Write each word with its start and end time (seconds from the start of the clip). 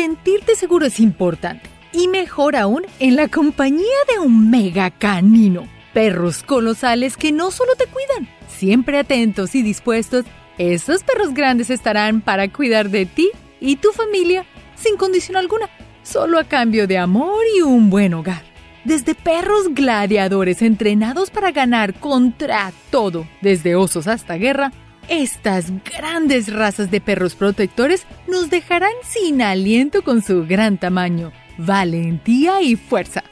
sentirte 0.00 0.56
seguro 0.56 0.86
es 0.86 0.98
importante. 0.98 1.68
Y 1.92 2.08
mejor 2.08 2.56
aún, 2.56 2.86
en 3.00 3.16
la 3.16 3.28
compañía 3.28 3.98
de 4.10 4.18
un 4.18 4.50
mega 4.50 4.90
canino. 4.90 5.68
Perros 5.92 6.42
colosales 6.42 7.18
que 7.18 7.32
no 7.32 7.50
solo 7.50 7.74
te 7.74 7.84
cuidan, 7.84 8.26
siempre 8.48 8.98
atentos 8.98 9.54
y 9.54 9.60
dispuestos, 9.60 10.24
esos 10.56 11.02
perros 11.02 11.34
grandes 11.34 11.68
estarán 11.68 12.22
para 12.22 12.50
cuidar 12.50 12.88
de 12.88 13.04
ti 13.04 13.30
y 13.60 13.76
tu 13.76 13.92
familia 13.92 14.46
sin 14.74 14.96
condición 14.96 15.36
alguna, 15.36 15.68
solo 16.02 16.38
a 16.38 16.44
cambio 16.44 16.86
de 16.86 16.96
amor 16.96 17.42
y 17.54 17.60
un 17.60 17.90
buen 17.90 18.14
hogar. 18.14 18.42
Desde 18.84 19.14
perros 19.14 19.74
gladiadores 19.74 20.62
entrenados 20.62 21.28
para 21.28 21.50
ganar 21.50 21.92
contra 21.92 22.72
todo, 22.90 23.26
desde 23.42 23.76
osos 23.76 24.06
hasta 24.06 24.36
guerra, 24.36 24.72
estas 25.10 25.66
grandes 25.84 26.52
razas 26.52 26.90
de 26.90 27.00
perros 27.00 27.34
protectores 27.34 28.06
nos 28.28 28.48
dejarán 28.48 28.92
sin 29.02 29.42
aliento 29.42 30.02
con 30.02 30.22
su 30.22 30.46
gran 30.46 30.78
tamaño, 30.78 31.32
valentía 31.58 32.62
y 32.62 32.76
fuerza, 32.76 33.24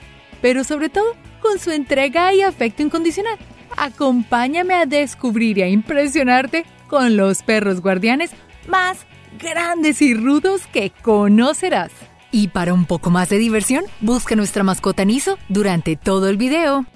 pero 0.42 0.64
sobre 0.64 0.88
todo 0.88 1.14
con 1.40 1.60
su 1.60 1.70
entrega 1.70 2.34
y 2.34 2.42
afecto 2.42 2.82
incondicional. 2.82 3.38
Acompáñame 3.76 4.74
a 4.74 4.86
descubrir 4.86 5.58
y 5.58 5.62
a 5.62 5.68
impresionarte 5.68 6.64
con 6.88 7.16
los 7.16 7.44
perros 7.44 7.80
guardianes 7.80 8.32
más 8.66 9.06
grandes 9.38 10.02
y 10.02 10.14
rudos 10.14 10.66
que 10.66 10.90
conocerás. 11.02 11.92
Y 12.32 12.48
para 12.48 12.74
un 12.74 12.86
poco 12.86 13.10
más 13.10 13.28
de 13.28 13.38
diversión, 13.38 13.84
busca 14.00 14.34
nuestra 14.34 14.64
mascota 14.64 15.04
Niso 15.04 15.38
durante 15.48 15.94
todo 15.94 16.28
el 16.28 16.38
video. 16.38 16.86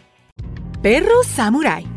Perro 0.82 1.22
Samurai. 1.22 1.91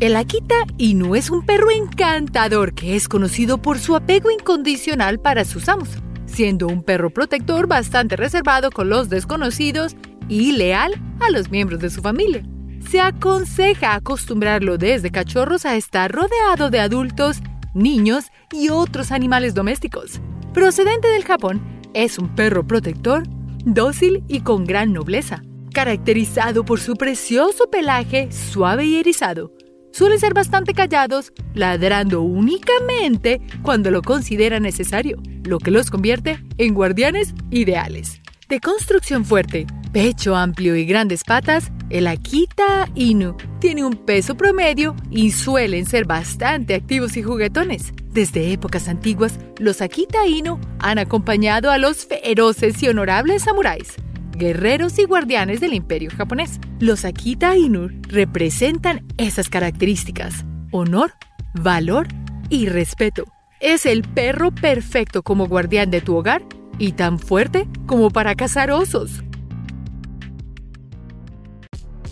El 0.00 0.16
Akita 0.16 0.56
Inu 0.76 1.14
es 1.14 1.30
un 1.30 1.46
perro 1.46 1.70
encantador 1.70 2.74
que 2.74 2.96
es 2.96 3.08
conocido 3.08 3.58
por 3.58 3.78
su 3.78 3.94
apego 3.94 4.28
incondicional 4.28 5.20
para 5.20 5.44
sus 5.44 5.68
amos, 5.68 5.88
siendo 6.26 6.66
un 6.66 6.82
perro 6.82 7.10
protector 7.10 7.68
bastante 7.68 8.16
reservado 8.16 8.72
con 8.72 8.88
los 8.88 9.08
desconocidos 9.08 9.94
y 10.28 10.50
leal 10.52 10.94
a 11.20 11.30
los 11.30 11.48
miembros 11.48 11.78
de 11.78 11.90
su 11.90 12.02
familia. 12.02 12.44
Se 12.90 13.00
aconseja 13.00 13.94
acostumbrarlo 13.94 14.78
desde 14.78 15.12
cachorros 15.12 15.64
a 15.64 15.76
estar 15.76 16.10
rodeado 16.10 16.70
de 16.70 16.80
adultos, 16.80 17.38
niños 17.72 18.26
y 18.52 18.70
otros 18.70 19.12
animales 19.12 19.54
domésticos. 19.54 20.20
Procedente 20.52 21.06
del 21.06 21.24
Japón, 21.24 21.62
es 21.94 22.18
un 22.18 22.34
perro 22.34 22.66
protector, 22.66 23.22
dócil 23.64 24.24
y 24.26 24.40
con 24.40 24.64
gran 24.64 24.92
nobleza, 24.92 25.44
caracterizado 25.72 26.64
por 26.64 26.80
su 26.80 26.96
precioso 26.96 27.70
pelaje 27.70 28.32
suave 28.32 28.86
y 28.86 28.96
erizado. 28.96 29.52
Suelen 29.94 30.18
ser 30.18 30.34
bastante 30.34 30.74
callados, 30.74 31.32
ladrando 31.54 32.22
únicamente 32.22 33.40
cuando 33.62 33.92
lo 33.92 34.02
considera 34.02 34.58
necesario, 34.58 35.22
lo 35.44 35.60
que 35.60 35.70
los 35.70 35.88
convierte 35.88 36.40
en 36.58 36.74
guardianes 36.74 37.32
ideales. 37.52 38.20
De 38.48 38.58
construcción 38.58 39.24
fuerte, 39.24 39.68
pecho 39.92 40.34
amplio 40.34 40.74
y 40.74 40.84
grandes 40.84 41.22
patas, 41.22 41.70
el 41.90 42.08
Akita 42.08 42.88
Inu 42.96 43.36
tiene 43.60 43.84
un 43.84 43.94
peso 43.94 44.36
promedio 44.36 44.96
y 45.12 45.30
suelen 45.30 45.86
ser 45.86 46.06
bastante 46.06 46.74
activos 46.74 47.16
y 47.16 47.22
juguetones. 47.22 47.92
Desde 48.10 48.52
épocas 48.52 48.88
antiguas, 48.88 49.38
los 49.60 49.80
Akita 49.80 50.26
Inu 50.26 50.58
han 50.80 50.98
acompañado 50.98 51.70
a 51.70 51.78
los 51.78 52.04
feroces 52.04 52.82
y 52.82 52.88
honorables 52.88 53.44
samuráis, 53.44 53.94
guerreros 54.36 54.98
y 54.98 55.04
guardianes 55.04 55.60
del 55.60 55.74
imperio 55.74 56.10
japonés. 56.16 56.60
Los 56.80 57.04
Akita 57.04 57.56
Inu 57.56 57.88
representan 58.02 59.06
esas 59.16 59.48
características, 59.48 60.44
honor, 60.70 61.12
valor 61.54 62.08
y 62.48 62.66
respeto. 62.66 63.24
Es 63.60 63.86
el 63.86 64.02
perro 64.02 64.50
perfecto 64.50 65.22
como 65.22 65.46
guardián 65.46 65.90
de 65.90 66.00
tu 66.00 66.16
hogar 66.16 66.42
y 66.78 66.92
tan 66.92 67.18
fuerte 67.18 67.68
como 67.86 68.10
para 68.10 68.34
cazar 68.34 68.70
osos. 68.70 69.22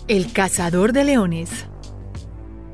El 0.07 0.31
cazador 0.33 0.93
de 0.93 1.05
leones. 1.05 1.67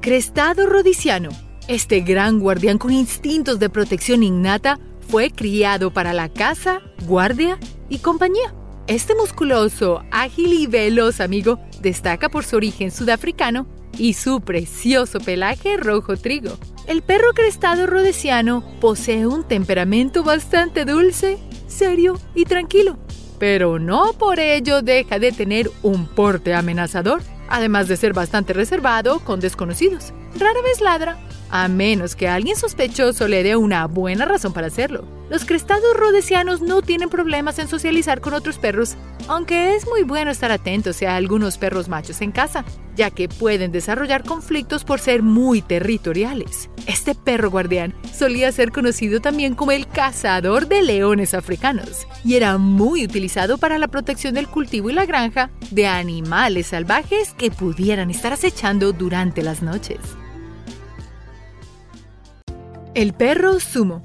Crestado 0.02 0.66
rodiciano, 0.66 1.30
este 1.68 2.02
gran 2.02 2.40
guardián 2.40 2.78
con 2.78 2.92
instintos 2.92 3.60
de 3.60 3.70
protección 3.70 4.24
innata 4.24 4.80
fue 5.08 5.30
criado 5.30 5.92
para 5.92 6.14
la 6.14 6.30
caza, 6.30 6.82
guardia 7.06 7.60
y 7.90 8.00
compañía. 8.00 8.56
Este 8.90 9.14
musculoso, 9.14 10.04
ágil 10.10 10.52
y 10.52 10.66
veloz 10.66 11.22
amigo 11.22 11.60
destaca 11.80 12.28
por 12.28 12.44
su 12.44 12.56
origen 12.56 12.90
sudafricano 12.90 13.68
y 13.98 14.14
su 14.14 14.42
precioso 14.42 15.20
pelaje 15.20 15.78
rojo 15.78 16.18
trigo. 16.18 16.58
El 16.88 17.04
perro 17.04 17.34
crestado 17.36 17.86
rodeciano 17.86 18.64
posee 18.82 19.28
un 19.28 19.48
temperamento 19.48 20.24
bastante 20.24 20.86
dulce, 20.86 21.38
serio 21.68 22.20
y 22.34 22.46
tranquilo 22.46 22.98
pero 23.40 23.80
no 23.80 24.14
por 24.14 24.40
ello 24.40 24.82
deja 24.82 25.18
de 25.18 25.32
tener 25.32 25.72
un 25.82 26.06
porte 26.06 26.54
amenazador, 26.54 27.22
además 27.48 27.88
de 27.88 27.98
ser 27.98 28.14
bastante 28.14 28.54
reservado 28.54 29.20
con 29.22 29.40
desconocidos. 29.40 30.14
Rara 30.38 30.62
vez 30.62 30.82
ladra, 30.82 31.18
a 31.50 31.68
menos 31.68 32.16
que 32.16 32.28
alguien 32.28 32.56
sospechoso 32.56 33.28
le 33.28 33.44
dé 33.44 33.56
una 33.56 33.88
buena 33.88 34.26
razón 34.26 34.54
para 34.54 34.68
hacerlo. 34.68 35.06
Los 35.30 35.46
crestados 35.46 35.96
rodesianos 35.96 36.62
no 36.62 36.82
tienen 36.82 37.10
problemas 37.10 37.60
en 37.60 37.68
socializar 37.68 38.20
con 38.20 38.34
otros 38.34 38.58
perros, 38.58 38.96
aunque 39.28 39.76
es 39.76 39.88
muy 39.88 40.04
bueno 40.04 40.32
estar 40.32 40.52
atentos 40.52 41.02
a 41.04 41.16
algunos 41.16 41.60
perros 41.60 41.88
machos 41.88 42.22
en 42.22 42.32
casa, 42.32 42.66
ya 42.96 43.12
que 43.12 43.30
pueden 43.30 43.72
desarrollar 43.72 44.24
conflictos 44.24 44.84
por 44.84 45.00
ser 45.00 45.22
muy 45.22 45.62
territoriales. 45.62 46.70
Este 46.88 47.14
perro 47.14 47.52
guardián 47.52 47.94
solía 48.12 48.52
ser 48.52 48.72
conocido 48.72 49.20
también 49.20 49.54
como 49.54 49.72
el 49.72 49.88
cazador 49.88 50.68
de 50.68 50.82
leones 50.82 51.36
africanos 51.36 52.08
y 52.26 52.36
era 52.36 52.58
muy 52.58 53.04
utilizado 53.04 53.60
para 53.60 53.78
la 53.78 53.88
protección 53.88 54.34
del 54.34 54.48
cultivo 54.48 54.90
y 54.90 54.94
la 54.94 55.06
granja 55.06 55.52
de 55.70 55.86
animales 55.86 56.68
salvajes 56.68 57.34
que 57.38 57.52
pudieran 57.52 58.10
estar 58.10 58.34
acechando 58.34 58.94
durante 58.94 59.44
las 59.44 59.62
noches. 59.62 60.00
El 63.00 63.14
perro 63.14 63.62
sumo. 63.62 64.02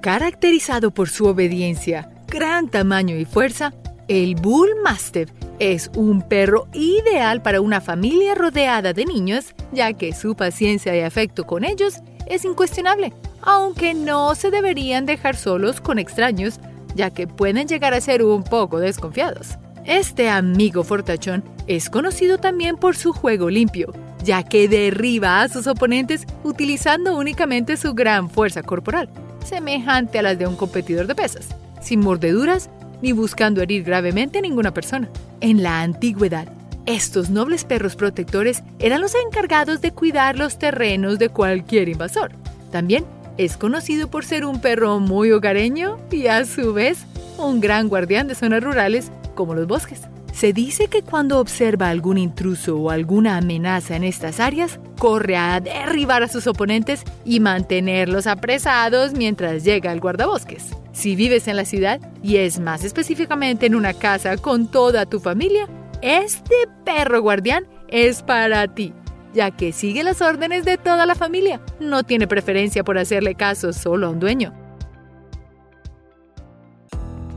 Caracterizado 0.00 0.92
por 0.92 1.08
su 1.08 1.26
obediencia, 1.26 2.08
gran 2.28 2.68
tamaño 2.68 3.16
y 3.16 3.24
fuerza, 3.24 3.74
el 4.06 4.36
Bull 4.36 4.68
Mastiff 4.84 5.28
es 5.58 5.90
un 5.96 6.22
perro 6.22 6.68
ideal 6.72 7.42
para 7.42 7.60
una 7.60 7.80
familia 7.80 8.36
rodeada 8.36 8.92
de 8.92 9.04
niños, 9.06 9.56
ya 9.72 9.92
que 9.92 10.12
su 10.12 10.36
paciencia 10.36 10.96
y 10.96 11.00
afecto 11.00 11.48
con 11.48 11.64
ellos 11.64 11.94
es 12.28 12.44
incuestionable, 12.44 13.12
aunque 13.42 13.92
no 13.92 14.36
se 14.36 14.52
deberían 14.52 15.04
dejar 15.04 15.34
solos 15.34 15.80
con 15.80 15.98
extraños, 15.98 16.60
ya 16.94 17.10
que 17.10 17.26
pueden 17.26 17.66
llegar 17.66 17.92
a 17.92 18.00
ser 18.00 18.22
un 18.22 18.44
poco 18.44 18.78
desconfiados. 18.78 19.58
Este 19.84 20.28
amigo 20.28 20.84
fortachón 20.84 21.42
es 21.66 21.90
conocido 21.90 22.38
también 22.38 22.76
por 22.76 22.94
su 22.94 23.12
juego 23.12 23.50
limpio, 23.50 23.92
ya 24.24 24.42
que 24.42 24.68
derriba 24.68 25.42
a 25.42 25.48
sus 25.48 25.66
oponentes 25.66 26.26
utilizando 26.44 27.16
únicamente 27.16 27.76
su 27.76 27.94
gran 27.94 28.30
fuerza 28.30 28.62
corporal, 28.62 29.08
semejante 29.44 30.18
a 30.18 30.22
las 30.22 30.38
de 30.38 30.46
un 30.46 30.56
competidor 30.56 31.06
de 31.06 31.14
pesas, 31.14 31.48
sin 31.80 32.00
mordeduras 32.00 32.70
ni 33.02 33.12
buscando 33.12 33.62
herir 33.62 33.84
gravemente 33.84 34.38
a 34.38 34.42
ninguna 34.42 34.74
persona. 34.74 35.08
En 35.40 35.62
la 35.62 35.82
antigüedad, 35.82 36.48
estos 36.86 37.30
nobles 37.30 37.64
perros 37.64 37.96
protectores 37.96 38.62
eran 38.78 39.00
los 39.00 39.14
encargados 39.14 39.80
de 39.80 39.92
cuidar 39.92 40.36
los 40.36 40.58
terrenos 40.58 41.18
de 41.18 41.28
cualquier 41.28 41.88
invasor. 41.88 42.32
También 42.72 43.04
es 43.36 43.56
conocido 43.56 44.10
por 44.10 44.24
ser 44.24 44.44
un 44.44 44.60
perro 44.60 44.98
muy 44.98 45.30
hogareño 45.30 45.98
y 46.10 46.26
a 46.26 46.44
su 46.44 46.72
vez 46.72 47.04
un 47.38 47.60
gran 47.60 47.88
guardián 47.88 48.26
de 48.26 48.34
zonas 48.34 48.64
rurales 48.64 49.12
como 49.34 49.54
los 49.54 49.66
bosques. 49.66 50.02
Se 50.38 50.52
dice 50.52 50.86
que 50.86 51.02
cuando 51.02 51.40
observa 51.40 51.88
algún 51.88 52.16
intruso 52.16 52.76
o 52.76 52.90
alguna 52.90 53.38
amenaza 53.38 53.96
en 53.96 54.04
estas 54.04 54.38
áreas, 54.38 54.78
corre 54.96 55.36
a 55.36 55.58
derribar 55.58 56.22
a 56.22 56.28
sus 56.28 56.46
oponentes 56.46 57.02
y 57.24 57.40
mantenerlos 57.40 58.28
apresados 58.28 59.14
mientras 59.14 59.64
llega 59.64 59.90
al 59.90 59.98
guardabosques. 59.98 60.66
Si 60.92 61.16
vives 61.16 61.48
en 61.48 61.56
la 61.56 61.64
ciudad, 61.64 62.00
y 62.22 62.36
es 62.36 62.60
más 62.60 62.84
específicamente 62.84 63.66
en 63.66 63.74
una 63.74 63.94
casa 63.94 64.36
con 64.36 64.70
toda 64.70 65.06
tu 65.06 65.18
familia, 65.18 65.68
este 66.02 66.54
perro 66.84 67.20
guardián 67.20 67.66
es 67.88 68.22
para 68.22 68.68
ti, 68.72 68.92
ya 69.34 69.50
que 69.50 69.72
sigue 69.72 70.04
las 70.04 70.22
órdenes 70.22 70.64
de 70.64 70.76
toda 70.76 71.04
la 71.04 71.16
familia. 71.16 71.60
No 71.80 72.04
tiene 72.04 72.28
preferencia 72.28 72.84
por 72.84 72.96
hacerle 72.96 73.34
caso 73.34 73.72
solo 73.72 74.06
a 74.06 74.10
un 74.10 74.20
dueño. 74.20 74.54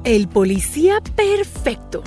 El 0.03 0.27
policía 0.27 1.00
perfecto. 1.15 2.03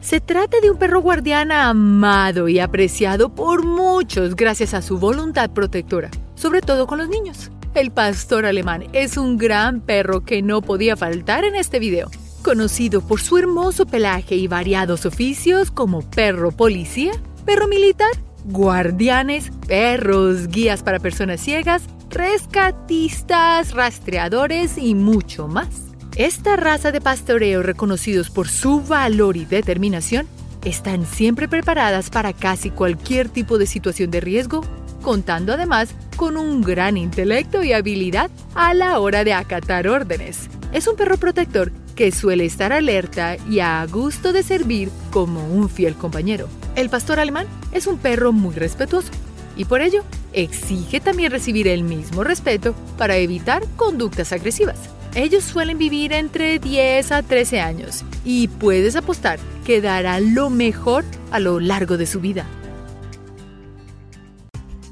Se 0.00 0.20
trata 0.20 0.60
de 0.62 0.70
un 0.70 0.78
perro 0.78 1.00
guardián 1.00 1.50
amado 1.50 2.48
y 2.48 2.60
apreciado 2.60 3.34
por 3.34 3.64
muchos 3.64 4.36
gracias 4.36 4.72
a 4.72 4.80
su 4.80 4.98
voluntad 4.98 5.50
protectora, 5.50 6.10
sobre 6.36 6.60
todo 6.60 6.86
con 6.86 6.98
los 6.98 7.08
niños. 7.08 7.50
El 7.74 7.90
pastor 7.90 8.46
alemán 8.46 8.84
es 8.92 9.16
un 9.16 9.36
gran 9.36 9.80
perro 9.80 10.24
que 10.24 10.40
no 10.40 10.62
podía 10.62 10.96
faltar 10.96 11.44
en 11.44 11.56
este 11.56 11.80
video. 11.80 12.10
Conocido 12.42 13.00
por 13.00 13.20
su 13.20 13.38
hermoso 13.38 13.86
pelaje 13.86 14.36
y 14.36 14.46
variados 14.46 15.04
oficios 15.04 15.70
como 15.72 16.08
perro 16.08 16.52
policía, 16.52 17.12
perro 17.44 17.66
militar, 17.66 18.12
guardianes, 18.44 19.50
perros, 19.66 20.46
guías 20.46 20.82
para 20.84 21.00
personas 21.00 21.40
ciegas, 21.40 21.82
rescatistas, 22.08 23.74
rastreadores 23.74 24.78
y 24.78 24.94
mucho 24.94 25.48
más. 25.48 25.87
Esta 26.18 26.56
raza 26.56 26.90
de 26.90 27.00
pastoreo 27.00 27.62
reconocidos 27.62 28.28
por 28.28 28.48
su 28.48 28.80
valor 28.80 29.36
y 29.36 29.44
determinación 29.44 30.26
están 30.64 31.06
siempre 31.06 31.46
preparadas 31.46 32.10
para 32.10 32.32
casi 32.32 32.70
cualquier 32.70 33.28
tipo 33.28 33.56
de 33.56 33.68
situación 33.68 34.10
de 34.10 34.18
riesgo, 34.18 34.62
contando 35.00 35.52
además 35.52 35.94
con 36.16 36.36
un 36.36 36.60
gran 36.60 36.96
intelecto 36.96 37.62
y 37.62 37.72
habilidad 37.72 38.32
a 38.56 38.74
la 38.74 38.98
hora 38.98 39.22
de 39.22 39.32
acatar 39.32 39.86
órdenes. 39.86 40.50
Es 40.72 40.88
un 40.88 40.96
perro 40.96 41.18
protector 41.18 41.70
que 41.94 42.10
suele 42.10 42.46
estar 42.46 42.72
alerta 42.72 43.36
y 43.48 43.60
a 43.60 43.86
gusto 43.86 44.32
de 44.32 44.42
servir 44.42 44.90
como 45.12 45.46
un 45.46 45.68
fiel 45.68 45.94
compañero. 45.94 46.48
El 46.74 46.90
pastor 46.90 47.20
alemán 47.20 47.46
es 47.70 47.86
un 47.86 47.96
perro 47.96 48.32
muy 48.32 48.56
respetuoso 48.56 49.12
y 49.56 49.66
por 49.66 49.82
ello 49.82 50.02
exige 50.32 50.98
también 50.98 51.30
recibir 51.30 51.68
el 51.68 51.84
mismo 51.84 52.24
respeto 52.24 52.74
para 52.96 53.18
evitar 53.18 53.62
conductas 53.76 54.32
agresivas. 54.32 54.97
Ellos 55.14 55.44
suelen 55.44 55.78
vivir 55.78 56.12
entre 56.12 56.58
10 56.58 57.12
a 57.12 57.22
13 57.22 57.60
años 57.60 58.04
y 58.24 58.48
puedes 58.48 58.94
apostar 58.94 59.38
que 59.64 59.80
dará 59.80 60.20
lo 60.20 60.50
mejor 60.50 61.04
a 61.30 61.40
lo 61.40 61.60
largo 61.60 61.96
de 61.96 62.06
su 62.06 62.20
vida. 62.20 62.46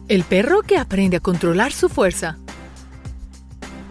El 0.09 0.23
perro 0.23 0.63
que 0.63 0.79
aprende 0.79 1.19
a 1.19 1.21
controlar 1.21 1.73
su 1.73 1.89
fuerza. 1.89 2.39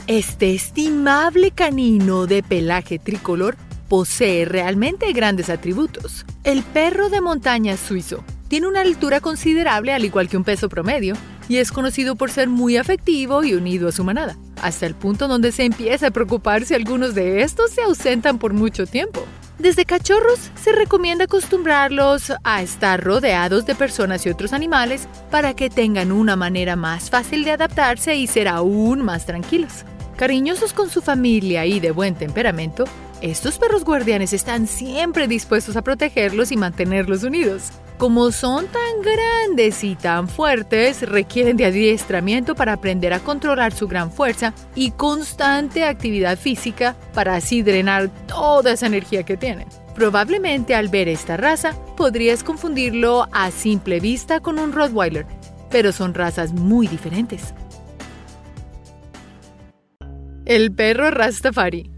Este 0.08 0.54
estimable 0.54 1.52
canino 1.52 2.26
de 2.26 2.42
pelaje 2.42 3.00
tricolor 3.00 3.58
posee 3.90 4.46
realmente 4.46 5.12
grandes 5.14 5.50
atributos. 5.50 6.26
El 6.44 6.64
perro 6.64 7.10
de 7.10 7.22
montaña 7.22 7.78
suizo 7.78 8.24
tiene 8.48 8.68
una 8.68 8.82
altura 8.82 9.20
considerable 9.20 9.94
al 9.94 10.06
igual 10.06 10.30
que 10.30 10.38
un 10.38 10.44
peso 10.44 10.70
promedio 10.70 11.16
y 11.50 11.58
es 11.58 11.72
conocido 11.72 12.16
por 12.16 12.32
ser 12.32 12.50
muy 12.50 12.78
afectivo 12.78 13.44
y 13.44 13.54
unido 13.54 13.88
a 13.90 13.92
su 13.92 14.04
manada, 14.04 14.38
hasta 14.62 14.86
el 14.86 14.96
punto 14.96 15.28
donde 15.28 15.52
se 15.52 15.64
empieza 15.64 16.08
a 16.08 16.12
preocupar 16.12 16.66
si 16.66 16.74
algunos 16.74 17.16
de 17.16 17.42
estos 17.42 17.72
se 17.72 17.82
ausentan 17.82 18.40
por 18.40 18.54
mucho 18.54 18.86
tiempo. 18.86 19.26
Desde 19.58 19.86
cachorros 19.86 20.52
se 20.62 20.74
recomienda 20.74 21.26
acostumbrarlos 21.26 22.34
a 22.44 22.62
estar 22.62 23.02
rodeados 23.02 23.66
de 23.66 23.74
personas 23.74 24.26
y 24.26 24.30
otros 24.30 24.52
animales 24.52 25.08
para 25.32 25.54
que 25.54 25.70
tengan 25.70 26.12
una 26.12 26.36
manera 26.36 26.76
más 26.76 27.10
fácil 27.10 27.46
de 27.46 27.52
adaptarse 27.52 28.16
y 28.16 28.28
ser 28.28 28.50
aún 28.50 29.02
más 29.02 29.26
tranquilos. 29.26 29.86
Cariñosos 30.18 30.74
con 30.74 30.90
su 30.90 31.02
familia 31.02 31.66
y 31.66 31.80
de 31.80 31.92
buen 31.92 32.16
temperamento, 32.16 32.86
estos 33.22 33.58
perros 33.58 33.86
guardianes 33.86 34.34
están 34.34 34.68
siempre 34.68 35.28
dispuestos 35.28 35.78
a 35.78 35.82
protegerlos 35.82 36.52
y 36.52 36.58
mantenerlos 36.58 37.24
unidos. 37.24 37.72
Como 37.98 38.34
son 38.34 38.68
tan 38.68 39.02
grandes 39.02 39.82
y 39.86 39.96
tan 39.96 40.28
fuertes, 40.28 41.02
requieren 41.08 41.56
de 41.56 41.66
adiestramiento 41.66 42.54
para 42.54 42.74
aprender 42.74 43.14
a 43.14 43.22
controlar 43.22 43.74
su 43.74 43.88
gran 43.88 44.12
fuerza 44.12 44.54
y 44.76 44.92
constante 44.92 45.86
actividad 45.86 46.38
física 46.38 46.98
para 47.14 47.36
así 47.36 47.62
drenar 47.62 48.10
toda 48.28 48.74
esa 48.74 48.88
energía 48.88 49.24
que 49.24 49.38
tienen. 49.38 49.70
Probablemente 49.96 50.76
al 50.76 50.90
ver 50.90 51.08
esta 51.08 51.38
raza 51.38 51.74
podrías 51.96 52.44
confundirlo 52.44 53.30
a 53.32 53.50
simple 53.50 54.02
vista 54.02 54.42
con 54.42 54.60
un 54.60 54.74
Rottweiler, 54.74 55.26
pero 55.70 55.94
son 55.94 56.14
razas 56.14 56.52
muy 56.52 56.88
diferentes. 56.88 57.54
El 60.44 60.76
perro 60.76 61.12
Rastafari. 61.12 61.90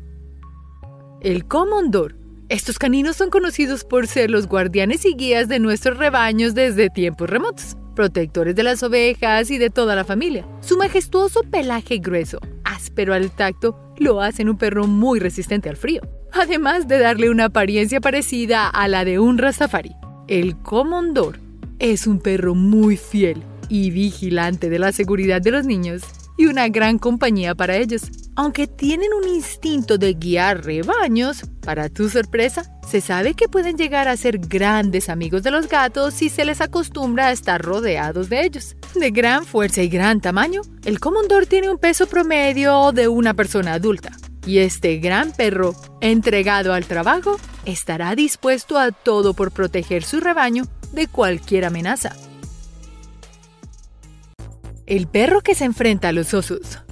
El 1.21 1.47
Comondor 1.47 2.26
estos 2.49 2.79
caninos 2.79 3.17
son 3.17 3.29
conocidos 3.29 3.83
por 3.83 4.07
ser 4.07 4.31
los 4.31 4.47
guardianes 4.47 5.03
y 5.03 5.15
guías 5.15 5.49
de 5.49 5.59
nuestros 5.59 5.97
rebaños 5.97 6.53
desde 6.53 6.89
tiempos 6.89 7.29
remotos, 7.29 7.75
protectores 7.93 8.55
de 8.55 8.63
las 8.63 8.81
ovejas 8.83 9.51
y 9.51 9.57
de 9.57 9.69
toda 9.69 9.95
la 9.95 10.05
familia. 10.05 10.47
Su 10.61 10.77
majestuoso 10.77 11.41
pelaje 11.43 11.97
grueso, 11.97 12.39
áspero 12.63 13.13
al 13.13 13.31
tacto, 13.31 13.77
lo 13.97 14.21
hacen 14.21 14.47
un 14.47 14.57
perro 14.57 14.87
muy 14.87 15.19
resistente 15.19 15.67
al 15.67 15.75
frío, 15.75 16.01
además 16.31 16.87
de 16.87 16.99
darle 16.99 17.29
una 17.29 17.45
apariencia 17.45 17.99
parecida 17.99 18.69
a 18.69 18.87
la 18.87 19.03
de 19.03 19.19
un 19.19 19.37
Rastafari. 19.37 19.91
El 20.29 20.57
Comondor 20.57 21.39
es 21.79 22.07
un 22.07 22.19
perro 22.19 22.55
muy 22.55 22.95
fiel 22.95 23.43
y 23.67 23.91
vigilante 23.91 24.69
de 24.69 24.79
la 24.79 24.93
seguridad 24.93 25.41
de 25.41 25.51
los 25.51 25.65
niños 25.65 26.01
y 26.37 26.45
una 26.45 26.69
gran 26.69 26.97
compañía 26.97 27.55
para 27.55 27.75
ellos. 27.75 28.03
Aunque 28.37 28.67
tienen 28.67 29.15
un 29.15 29.27
instinto 29.27 29.97
de 29.97 30.13
guiar 30.13 30.63
rebaños, 30.63 31.41
para 31.65 31.89
tu 31.89 32.07
sorpresa, 32.07 32.71
se 32.87 33.01
sabe 33.01 33.33
que 33.33 33.49
pueden 33.49 33.77
llegar 33.77 34.07
a 34.07 34.15
ser 34.15 34.37
grandes 34.37 35.09
amigos 35.09 35.41
de 35.41 35.49
los 35.49 35.67
gatos 35.67 36.13
si 36.13 36.29
se 36.29 36.45
les 36.45 36.61
acostumbra 36.61 37.27
a 37.27 37.31
estar 37.31 37.59
rodeados 37.59 38.29
de 38.29 38.45
ellos. 38.45 38.77
De 38.93 39.09
gran 39.09 39.43
fuerza 39.43 39.81
y 39.81 39.89
gran 39.89 40.21
tamaño, 40.21 40.61
el 40.85 40.99
comondor 40.99 41.47
tiene 41.47 41.71
un 41.71 41.79
peso 41.79 42.05
promedio 42.05 42.91
de 42.91 43.07
una 43.07 43.33
persona 43.33 43.73
adulta. 43.73 44.11
Y 44.45 44.59
este 44.59 44.97
gran 44.99 45.31
perro, 45.31 45.73
entregado 45.99 46.75
al 46.75 46.85
trabajo, 46.85 47.39
estará 47.65 48.13
dispuesto 48.13 48.77
a 48.77 48.91
todo 48.91 49.33
por 49.33 49.51
proteger 49.51 50.03
su 50.03 50.19
rebaño 50.19 50.65
de 50.91 51.07
cualquier 51.07 51.65
amenaza. 51.65 52.15
El 54.85 55.07
perro 55.07 55.41
que 55.41 55.55
se 55.55 55.65
enfrenta 55.65 56.09
a 56.09 56.11
los 56.11 56.35
osos. 56.35 56.83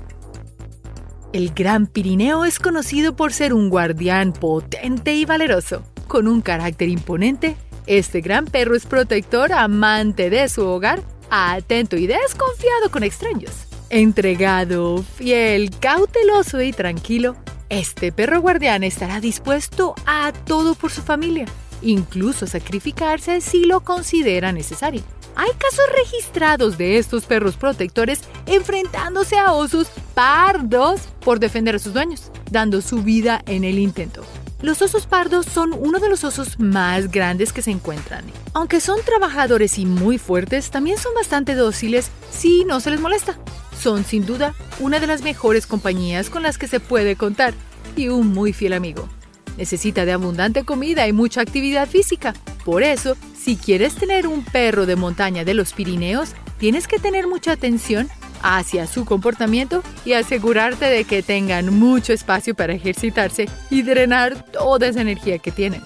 El 1.35 1.53
Gran 1.53 1.85
Pirineo 1.85 2.45
es 2.45 2.59
conocido 2.59 3.17
por 3.17 3.33
ser 3.33 3.53
un 3.53 3.69
guardián 3.69 4.31
potente 4.31 5.15
y 5.15 5.25
valeroso. 5.25 5.83
Con 6.07 6.29
un 6.29 6.39
carácter 6.39 6.87
imponente, 6.87 7.57
este 7.87 8.21
gran 8.21 8.45
perro 8.45 8.73
es 8.73 8.85
protector, 8.85 9.51
amante 9.51 10.29
de 10.29 10.47
su 10.47 10.65
hogar, 10.65 11.01
atento 11.29 11.97
y 11.97 12.07
desconfiado 12.07 12.89
con 12.89 13.03
extraños. 13.03 13.51
Entregado, 13.89 15.03
fiel, 15.03 15.71
cauteloso 15.77 16.61
y 16.61 16.71
tranquilo, 16.71 17.35
este 17.67 18.13
perro 18.13 18.39
guardián 18.39 18.85
estará 18.85 19.19
dispuesto 19.19 19.93
a 20.05 20.31
todo 20.31 20.73
por 20.73 20.89
su 20.89 21.01
familia, 21.01 21.47
incluso 21.81 22.47
sacrificarse 22.47 23.41
si 23.41 23.65
lo 23.65 23.81
considera 23.81 24.53
necesario. 24.53 25.03
Hay 25.35 25.49
casos 25.57 25.85
registrados 25.95 26.77
de 26.77 26.97
estos 26.97 27.25
perros 27.25 27.57
protectores 27.57 28.21
enfrentándose 28.45 29.37
a 29.37 29.51
osos 29.51 29.87
pardos 30.13 31.01
por 31.19 31.39
defender 31.39 31.75
a 31.75 31.79
sus 31.79 31.93
dueños, 31.93 32.31
dando 32.49 32.81
su 32.81 33.03
vida 33.03 33.41
en 33.45 33.63
el 33.65 33.77
intento. 33.79 34.23
Los 34.61 34.81
osos 34.81 35.05
pardos 35.05 35.45
son 35.45 35.73
uno 35.77 35.99
de 35.99 36.09
los 36.09 36.23
osos 36.23 36.57
más 36.59 37.11
grandes 37.11 37.51
que 37.51 37.61
se 37.61 37.71
encuentran. 37.71 38.23
Aunque 38.53 38.79
son 38.79 38.99
trabajadores 39.03 39.77
y 39.77 39.85
muy 39.85 40.17
fuertes, 40.17 40.71
también 40.71 40.97
son 40.97 41.13
bastante 41.13 41.53
dóciles 41.53 42.09
si 42.31 42.63
no 42.63 42.79
se 42.79 42.91
les 42.91 43.01
molesta. 43.01 43.37
Son 43.79 44.05
sin 44.05 44.25
duda 44.25 44.55
una 44.79 44.99
de 44.99 45.07
las 45.07 45.21
mejores 45.21 45.67
compañías 45.67 46.29
con 46.29 46.43
las 46.43 46.57
que 46.57 46.67
se 46.67 46.79
puede 46.79 47.17
contar 47.17 47.53
y 47.97 48.07
un 48.07 48.27
muy 48.27 48.53
fiel 48.53 48.73
amigo. 48.73 49.09
Necesita 49.57 50.05
de 50.05 50.13
abundante 50.13 50.63
comida 50.63 51.07
y 51.07 51.13
mucha 51.13 51.41
actividad 51.41 51.87
física. 51.87 52.33
Por 52.63 52.83
eso, 52.83 53.15
si 53.45 53.57
quieres 53.57 53.93
tener 53.93 54.25
un 54.25 54.43
perro 54.43 54.87
de 54.87 54.95
montaña 54.95 55.45
de 55.45 55.53
los 55.53 55.71
Pirineos, 55.71 56.33
tienes 56.57 56.87
que 56.87 56.97
tener 56.97 57.27
mucha 57.27 57.51
atención 57.51 58.09
hacia 58.41 58.87
su 58.87 59.05
comportamiento 59.05 59.83
y 60.03 60.13
asegurarte 60.13 60.85
de 60.85 61.03
que 61.03 61.21
tengan 61.21 61.77
mucho 61.77 62.11
espacio 62.11 62.55
para 62.55 62.73
ejercitarse 62.73 63.47
y 63.69 63.83
drenar 63.83 64.51
toda 64.51 64.87
esa 64.87 65.01
energía 65.01 65.37
que 65.37 65.51
tienen. 65.51 65.83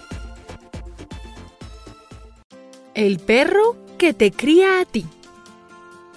El 2.94 3.20
perro 3.20 3.76
que 3.98 4.14
te 4.14 4.32
cría 4.32 4.80
a 4.80 4.86
ti. 4.86 5.06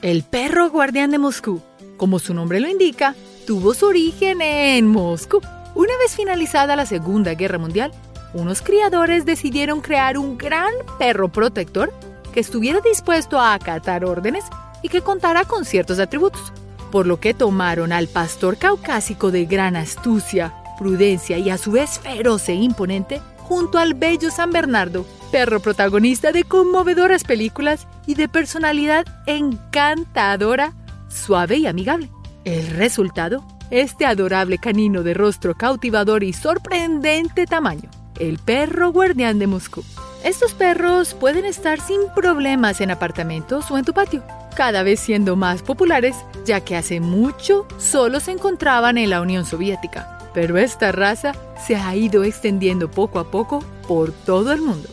El 0.01 0.23
perro 0.23 0.71
guardián 0.71 1.11
de 1.11 1.19
Moscú, 1.19 1.61
como 1.97 2.21
su 2.21 2.35
nombre 2.35 2.61
lo 2.61 2.69
indica, 2.69 3.17
tuvo 3.49 3.75
su 3.75 3.87
origen 3.87 4.43
en 4.43 4.87
Moscú. 4.87 5.41
Una 5.75 5.97
vez 5.97 6.15
finalizada 6.15 6.77
la 6.77 6.87
Segunda 6.87 7.35
Guerra 7.35 7.59
Mundial, 7.59 7.91
unos 8.35 8.63
criadores 8.63 9.25
decidieron 9.25 9.81
crear 9.81 10.17
un 10.17 10.39
gran 10.39 10.73
perro 10.99 11.29
protector 11.29 11.93
que 12.33 12.41
estuviera 12.41 12.81
dispuesto 12.81 13.39
a 13.39 13.55
acatar 13.55 14.05
órdenes 14.05 14.45
y 14.83 14.89
que 14.89 15.03
contara 15.03 15.45
con 15.45 15.65
ciertos 15.65 15.99
atributos, 15.99 16.53
por 16.91 17.07
lo 17.07 17.21
que 17.21 17.35
tomaron 17.35 17.93
al 17.93 18.09
pastor 18.09 18.57
caucásico 18.57 19.31
de 19.31 19.45
gran 19.45 19.77
astucia, 19.77 20.55
prudencia 20.79 21.39
y 21.39 21.51
a 21.51 21.59
su 21.59 21.73
vez 21.73 21.99
feroz 21.99 22.49
e 22.49 22.55
imponente, 22.55 23.21
junto 23.39 23.79
al 23.79 23.95
bello 23.95 24.31
San 24.31 24.51
Bernardo, 24.51 25.07
perro 25.31 25.61
protagonista 25.61 26.33
de 26.33 26.45
conmovedoras 26.45 27.25
películas 27.25 27.87
y 28.07 28.15
de 28.15 28.29
personalidad 28.29 29.05
encantadora, 29.27 30.73
suave 31.09 31.59
y 31.59 31.67
amigable. 31.67 32.11
El 32.45 32.67
resultado, 32.69 33.45
este 33.71 34.07
adorable 34.07 34.59
canino 34.59 35.03
de 35.03 35.15
rostro 35.15 35.55
cautivador 35.55 36.25
y 36.25 36.33
sorprendente 36.33 37.47
tamaño 37.47 37.91
el 38.19 38.39
perro 38.39 38.93
guardián 38.93 39.39
de 39.39 39.47
Moscú. 39.47 39.85
Estos 40.25 40.55
perros 40.55 41.15
pueden 41.15 41.45
estar 41.45 41.81
sin 41.81 42.01
problemas 42.15 42.81
en 42.81 42.91
apartamentos 42.91 43.71
o 43.71 43.79
en 43.79 43.85
tu 43.85 43.93
patio, 43.93 44.23
cada 44.57 44.83
vez 44.83 45.01
siendo 45.01 45.35
más 45.35 45.63
populares, 45.63 46.17
ya 46.45 46.61
que 46.61 46.77
hace 46.77 47.01
mucho 47.01 47.67
solo 47.79 48.21
se 48.21 48.31
encontraban 48.31 48.99
en 48.99 49.11
la 49.11 49.21
Unión 49.21 49.45
Soviética. 49.45 50.19
Pero 50.33 50.59
esta 50.59 50.93
raza 50.93 51.35
se 51.67 51.77
ha 51.77 51.95
ido 51.97 52.25
extendiendo 52.25 52.91
poco 52.91 53.19
a 53.19 53.31
poco 53.31 53.65
por 53.89 54.13
todo 54.13 54.53
el 54.53 54.63
mundo. 54.63 54.89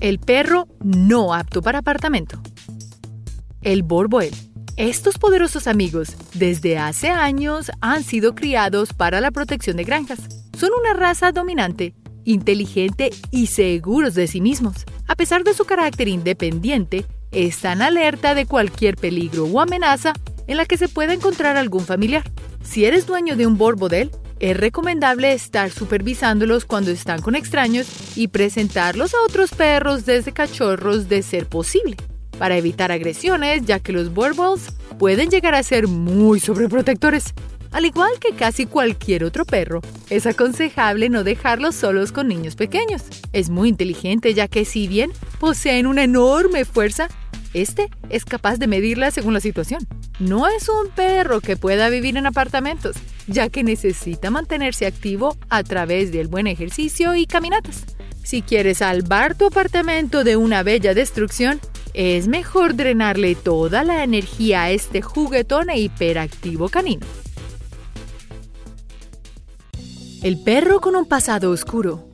El 0.00 0.18
perro 0.18 0.66
no 0.80 1.32
apto 1.32 1.62
para 1.62 1.78
apartamento. 1.78 2.38
El 3.62 3.82
Borboel 3.82 4.34
Estos 4.76 5.18
poderosos 5.18 5.68
amigos, 5.68 6.16
desde 6.34 6.78
hace 6.78 7.08
años, 7.08 7.70
han 7.80 8.02
sido 8.02 8.34
criados 8.34 8.92
para 8.92 9.20
la 9.20 9.30
protección 9.30 9.76
de 9.76 9.84
granjas. 9.84 10.18
Son 10.58 10.70
una 10.76 10.94
raza 10.94 11.30
dominante, 11.30 11.94
inteligente 12.24 13.10
y 13.30 13.46
seguros 13.46 14.14
de 14.14 14.26
sí 14.26 14.40
mismos. 14.40 14.84
A 15.06 15.14
pesar 15.14 15.44
de 15.44 15.54
su 15.54 15.64
carácter 15.64 16.08
independiente, 16.08 17.06
están 17.30 17.82
alerta 17.82 18.34
de 18.34 18.46
cualquier 18.46 18.96
peligro 18.96 19.44
o 19.44 19.60
amenaza 19.60 20.12
en 20.48 20.56
la 20.56 20.66
que 20.66 20.76
se 20.76 20.88
pueda 20.88 21.14
encontrar 21.14 21.56
algún 21.56 21.84
familiar. 21.84 22.24
Si 22.64 22.84
eres 22.84 23.06
dueño 23.06 23.36
de 23.36 23.46
un 23.46 23.56
Borbodel, 23.56 24.10
es 24.40 24.56
recomendable 24.56 25.32
estar 25.32 25.70
supervisándolos 25.70 26.64
cuando 26.64 26.90
están 26.90 27.22
con 27.22 27.36
extraños 27.36 27.86
y 28.16 28.26
presentarlos 28.26 29.14
a 29.14 29.22
otros 29.24 29.52
perros 29.52 30.04
desde 30.04 30.32
cachorros 30.32 31.08
de 31.08 31.22
ser 31.22 31.46
posible 31.46 31.96
para 32.38 32.56
evitar 32.56 32.92
agresiones, 32.92 33.62
ya 33.64 33.78
que 33.78 33.92
los 33.92 34.12
Borbals 34.12 34.72
pueden 34.98 35.30
llegar 35.30 35.54
a 35.54 35.62
ser 35.62 35.88
muy 35.88 36.40
sobreprotectores. 36.40 37.34
Al 37.74 37.84
igual 37.84 38.12
que 38.20 38.36
casi 38.36 38.66
cualquier 38.66 39.24
otro 39.24 39.44
perro, 39.44 39.80
es 40.08 40.26
aconsejable 40.26 41.08
no 41.08 41.24
dejarlos 41.24 41.74
solos 41.74 42.12
con 42.12 42.28
niños 42.28 42.54
pequeños. 42.54 43.02
Es 43.32 43.50
muy 43.50 43.68
inteligente 43.68 44.32
ya 44.32 44.46
que 44.46 44.64
si 44.64 44.86
bien 44.86 45.12
poseen 45.40 45.88
una 45.88 46.04
enorme 46.04 46.64
fuerza, 46.64 47.08
este 47.52 47.88
es 48.10 48.24
capaz 48.24 48.58
de 48.58 48.68
medirla 48.68 49.10
según 49.10 49.34
la 49.34 49.40
situación. 49.40 49.86
No 50.20 50.46
es 50.46 50.68
un 50.68 50.90
perro 50.90 51.40
que 51.40 51.56
pueda 51.56 51.88
vivir 51.88 52.16
en 52.16 52.26
apartamentos, 52.26 52.96
ya 53.26 53.48
que 53.48 53.64
necesita 53.64 54.30
mantenerse 54.30 54.86
activo 54.86 55.36
a 55.48 55.64
través 55.64 56.12
del 56.12 56.28
buen 56.28 56.46
ejercicio 56.46 57.16
y 57.16 57.26
caminatas. 57.26 57.84
Si 58.22 58.42
quieres 58.42 58.78
salvar 58.78 59.34
tu 59.34 59.46
apartamento 59.46 60.22
de 60.24 60.36
una 60.36 60.62
bella 60.62 60.94
destrucción, 60.94 61.60
es 61.94 62.26
mejor 62.26 62.74
drenarle 62.74 63.36
toda 63.36 63.84
la 63.84 64.02
energía 64.02 64.64
a 64.64 64.70
este 64.70 65.00
juguetón 65.00 65.70
e 65.70 65.78
hiperactivo 65.78 66.68
canino. 66.68 67.06
El 70.22 70.42
perro 70.42 70.80
con 70.80 70.96
un 70.96 71.06
pasado 71.06 71.50
oscuro. 71.50 72.08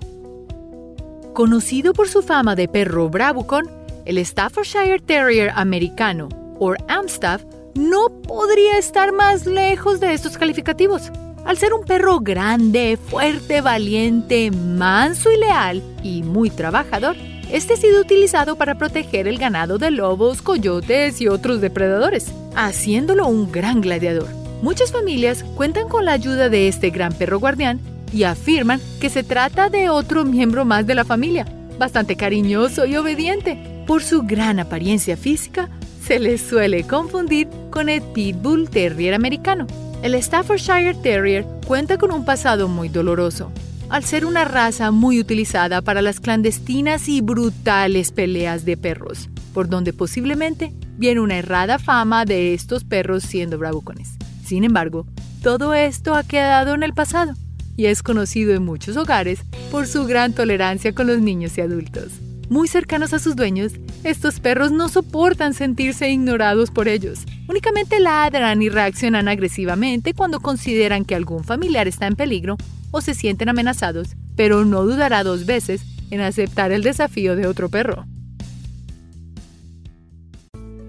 Conocido 1.32 1.94
por 1.94 2.08
su 2.08 2.22
fama 2.22 2.54
de 2.56 2.68
perro 2.68 3.08
bravucón, 3.08 3.70
el 4.04 4.24
Staffordshire 4.24 4.98
Terrier 4.98 5.52
americano, 5.54 6.28
o 6.58 6.74
Amstaff, 6.88 7.44
no 7.74 8.08
podría 8.22 8.78
estar 8.78 9.12
más 9.12 9.46
lejos 9.46 10.00
de 10.00 10.12
estos 10.12 10.36
calificativos. 10.36 11.10
Al 11.44 11.56
ser 11.56 11.72
un 11.72 11.84
perro 11.84 12.20
grande, 12.20 12.98
fuerte, 12.98 13.60
valiente, 13.60 14.50
manso 14.50 15.30
y 15.32 15.38
leal, 15.38 15.82
y 16.02 16.22
muy 16.22 16.50
trabajador, 16.50 17.16
este 17.52 17.74
ha 17.74 17.76
sido 17.76 18.00
utilizado 18.00 18.56
para 18.56 18.76
proteger 18.76 19.26
el 19.26 19.38
ganado 19.38 19.78
de 19.78 19.90
lobos, 19.90 20.42
coyotes 20.42 21.20
y 21.20 21.28
otros 21.28 21.60
depredadores, 21.60 22.32
haciéndolo 22.54 23.26
un 23.26 23.50
gran 23.50 23.80
gladiador. 23.80 24.28
Muchas 24.62 24.92
familias 24.92 25.44
cuentan 25.56 25.88
con 25.88 26.04
la 26.04 26.12
ayuda 26.12 26.48
de 26.48 26.68
este 26.68 26.90
gran 26.90 27.12
perro 27.12 27.40
guardián 27.40 27.80
y 28.12 28.24
afirman 28.24 28.80
que 29.00 29.10
se 29.10 29.22
trata 29.22 29.68
de 29.68 29.88
otro 29.88 30.24
miembro 30.24 30.64
más 30.64 30.86
de 30.86 30.94
la 30.94 31.04
familia, 31.04 31.46
bastante 31.78 32.16
cariñoso 32.16 32.86
y 32.86 32.96
obediente. 32.96 33.58
Por 33.86 34.02
su 34.02 34.22
gran 34.22 34.60
apariencia 34.60 35.16
física, 35.16 35.68
se 36.04 36.18
le 36.18 36.38
suele 36.38 36.84
confundir 36.84 37.48
con 37.70 37.88
el 37.88 38.02
Pitbull 38.02 38.68
Terrier 38.68 39.14
americano. 39.14 39.66
El 40.02 40.14
Staffordshire 40.22 40.94
Terrier 40.94 41.44
cuenta 41.66 41.98
con 41.98 42.12
un 42.12 42.24
pasado 42.24 42.68
muy 42.68 42.88
doloroso, 42.88 43.50
al 43.90 44.04
ser 44.04 44.24
una 44.24 44.44
raza 44.44 44.92
muy 44.92 45.18
utilizada 45.18 45.82
para 45.82 46.00
las 46.00 46.20
clandestinas 46.20 47.08
y 47.08 47.20
brutales 47.20 48.12
peleas 48.12 48.64
de 48.64 48.76
perros, 48.76 49.28
por 49.52 49.68
donde 49.68 49.92
posiblemente 49.92 50.72
viene 50.96 51.20
una 51.20 51.36
errada 51.36 51.78
fama 51.78 52.24
de 52.24 52.54
estos 52.54 52.84
perros 52.84 53.24
siendo 53.24 53.58
bravucones. 53.58 54.10
Sin 54.44 54.64
embargo, 54.64 55.06
todo 55.42 55.74
esto 55.74 56.14
ha 56.14 56.22
quedado 56.22 56.74
en 56.74 56.84
el 56.84 56.94
pasado 56.94 57.34
y 57.76 57.86
es 57.86 58.02
conocido 58.02 58.54
en 58.54 58.64
muchos 58.64 58.96
hogares 58.96 59.40
por 59.70 59.86
su 59.86 60.04
gran 60.06 60.34
tolerancia 60.34 60.94
con 60.94 61.08
los 61.08 61.18
niños 61.20 61.58
y 61.58 61.62
adultos. 61.62 62.12
Muy 62.50 62.66
cercanos 62.66 63.12
a 63.12 63.20
sus 63.20 63.36
dueños, 63.36 63.74
estos 64.02 64.40
perros 64.40 64.72
no 64.72 64.88
soportan 64.88 65.54
sentirse 65.54 66.10
ignorados 66.10 66.72
por 66.72 66.88
ellos. 66.88 67.20
Únicamente 67.48 68.00
ladran 68.00 68.60
y 68.60 68.68
reaccionan 68.68 69.28
agresivamente 69.28 70.14
cuando 70.14 70.40
consideran 70.40 71.04
que 71.04 71.14
algún 71.14 71.44
familiar 71.44 71.86
está 71.86 72.08
en 72.08 72.16
peligro 72.16 72.56
o 72.90 73.00
se 73.02 73.14
sienten 73.14 73.50
amenazados, 73.50 74.16
pero 74.34 74.64
no 74.64 74.82
dudará 74.82 75.22
dos 75.22 75.46
veces 75.46 75.82
en 76.10 76.22
aceptar 76.22 76.72
el 76.72 76.82
desafío 76.82 77.36
de 77.36 77.46
otro 77.46 77.68
perro. 77.68 78.04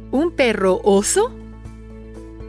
¿Un 0.09 0.31
perro 0.35 0.81
oso? 0.83 1.31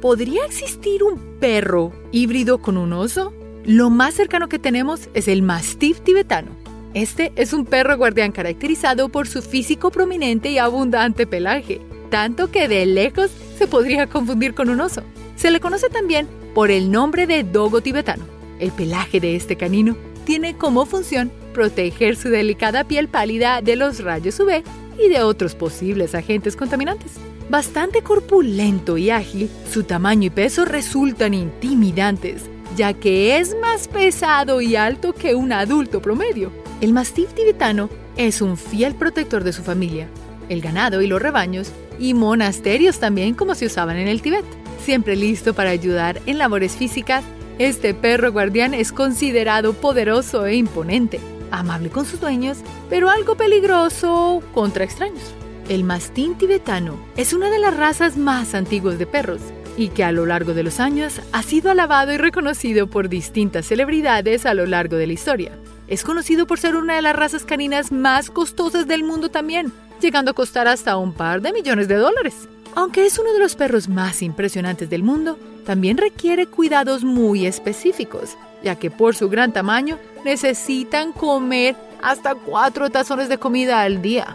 ¿Podría 0.01 0.47
existir 0.47 1.03
un 1.03 1.39
perro 1.39 1.93
híbrido 2.13 2.63
con 2.63 2.79
un 2.79 2.95
oso? 2.95 3.35
Lo 3.67 3.91
más 3.91 4.15
cercano 4.15 4.49
que 4.49 4.59
tenemos 4.59 5.11
es 5.13 5.29
el 5.29 5.43
Mastiff 5.43 6.01
tibetano. 6.01 6.62
Este 6.95 7.33
es 7.37 7.53
un 7.53 7.65
perro 7.65 7.97
guardián 7.97 8.33
caracterizado 8.33 9.09
por 9.09 9.27
su 9.27 9.43
físico 9.43 9.91
prominente 9.91 10.51
y 10.51 10.59
abundante 10.59 11.27
pelaje, 11.27 11.81
tanto 12.11 12.51
que 12.51 12.69
de 12.69 12.87
lejos 12.87 13.31
se 13.57 13.67
podría 13.67 14.07
confundir 14.07 14.55
con 14.55 14.69
un 14.69 14.81
oso. 14.81 15.03
Se 15.37 15.51
le 15.51 15.61
conoce 15.61 15.89
también 15.89 16.29
por 16.55 16.71
el 16.71 16.91
nombre 16.91 17.27
de 17.27 17.45
dogo 17.45 17.81
tibetano 17.81 18.33
el 18.63 18.71
pelaje 18.71 19.21
de 19.21 19.35
este 19.35 19.57
canino 19.57 19.97
tiene 20.25 20.57
como 20.57 20.87
función 20.87 21.33
proteger 21.53 22.17
su 22.17 22.29
delicada 22.29 22.85
piel 22.85 23.09
pálida 23.09 23.61
de 23.61 23.75
los 23.75 24.03
rayos 24.03 24.39
UV 24.39 24.63
y 25.05 25.09
de 25.09 25.23
otros 25.23 25.57
posibles 25.57 26.15
agentes 26.15 26.55
contaminantes. 26.55 27.15
Bastante 27.51 28.03
corpulento 28.03 28.97
y 28.97 29.11
ágil, 29.11 29.51
su 29.71 29.83
tamaño 29.83 30.29
y 30.29 30.31
peso 30.31 30.65
resultan 30.65 31.35
intimidantes, 31.35 32.45
ya 32.77 32.95
que 32.95 33.39
es 33.39 33.57
más 33.61 33.89
pesado 33.89 34.61
y 34.61 34.77
alto 34.77 35.13
que 35.13 35.35
un 35.35 35.53
adulto 35.53 36.01
promedio. 36.01 36.62
El 36.83 36.93
mastif 36.93 37.33
tibetano 37.33 37.89
es 38.17 38.43
un 38.43 38.57
fiel 38.57 38.97
protector 38.97 39.45
de 39.45 39.53
su 39.53 39.63
familia, 39.63 40.09
el 40.49 40.61
ganado 40.61 41.01
y 41.01 41.07
los 41.07 41.23
rebaños, 41.23 41.71
y 42.01 42.13
monasterios 42.13 42.99
también 42.99 43.35
como 43.35 43.55
se 43.55 43.67
usaban 43.67 43.99
en 43.99 44.09
el 44.09 44.21
Tíbet, 44.21 44.45
siempre 44.85 45.15
listo 45.15 45.55
para 45.55 45.71
ayudar 45.71 46.21
en 46.27 46.39
labores 46.39 46.77
físicas 46.77 47.23
este 47.61 47.95
perro 47.95 48.33
guardián 48.33 48.75
es 48.75 48.91
considerado 48.91 49.75
poderoso 49.75 50.45
e 50.47 50.57
imponente, 50.57 51.21
amable 51.53 51.89
con 51.89 52.05
sus 52.05 52.19
dueños, 52.19 52.59
pero 52.91 53.11
algo 53.11 53.37
peligroso 53.37 54.43
contra 54.53 54.83
extraños. 54.83 55.33
El 55.69 55.85
mastín 55.85 56.35
tibetano 56.35 56.99
es 57.17 57.33
una 57.33 57.49
de 57.49 57.61
las 57.61 57.77
razas 57.77 58.17
más 58.17 58.57
antiguas 58.57 58.99
de 58.99 59.07
perros 59.07 59.41
y 59.77 59.89
que 59.89 60.03
a 60.03 60.11
lo 60.11 60.27
largo 60.27 60.53
de 60.53 60.65
los 60.65 60.81
años 60.81 61.21
ha 61.31 61.45
sido 61.45 61.71
alabado 61.71 62.13
y 62.13 62.17
reconocido 62.17 62.89
por 62.89 63.09
distintas 63.09 63.67
celebridades 63.67 64.47
a 64.47 64.55
lo 64.55 64.67
largo 64.67 64.97
de 64.97 65.07
la 65.07 65.13
historia. 65.13 65.53
Es 65.93 66.05
conocido 66.05 66.47
por 66.47 66.59
ser 66.59 66.75
una 66.75 66.95
de 66.97 67.03
las 67.03 67.15
razas 67.15 67.45
caninas 67.45 67.93
más 67.93 68.31
costosas 68.31 68.89
del 68.89 69.05
mundo 69.05 69.31
también, 69.31 69.71
llegando 70.01 70.31
a 70.31 70.35
costar 70.35 70.67
hasta 70.67 70.97
un 70.97 71.13
par 71.13 71.43
de 71.43 71.53
millones 71.53 71.87
de 71.87 71.97
dólares. 71.97 72.49
Aunque 72.75 73.05
es 73.05 73.19
uno 73.19 73.31
de 73.35 73.39
los 73.39 73.57
perros 73.57 73.91
más 73.91 74.23
impresionantes 74.23 74.89
del 74.89 75.03
mundo, 75.03 75.39
también 75.67 75.99
requiere 75.99 76.47
cuidados 76.47 77.05
muy 77.05 77.45
específicos, 77.45 78.39
ya 78.65 78.77
que 78.77 78.91
por 78.91 79.15
su 79.15 79.29
gran 79.29 79.53
tamaño 79.53 79.99
necesitan 80.25 81.13
comer 81.13 81.77
hasta 82.01 82.37
cuatro 82.37 82.89
tazones 82.89 83.29
de 83.29 83.37
comida 83.37 83.83
al 83.83 84.01
día. 84.01 84.35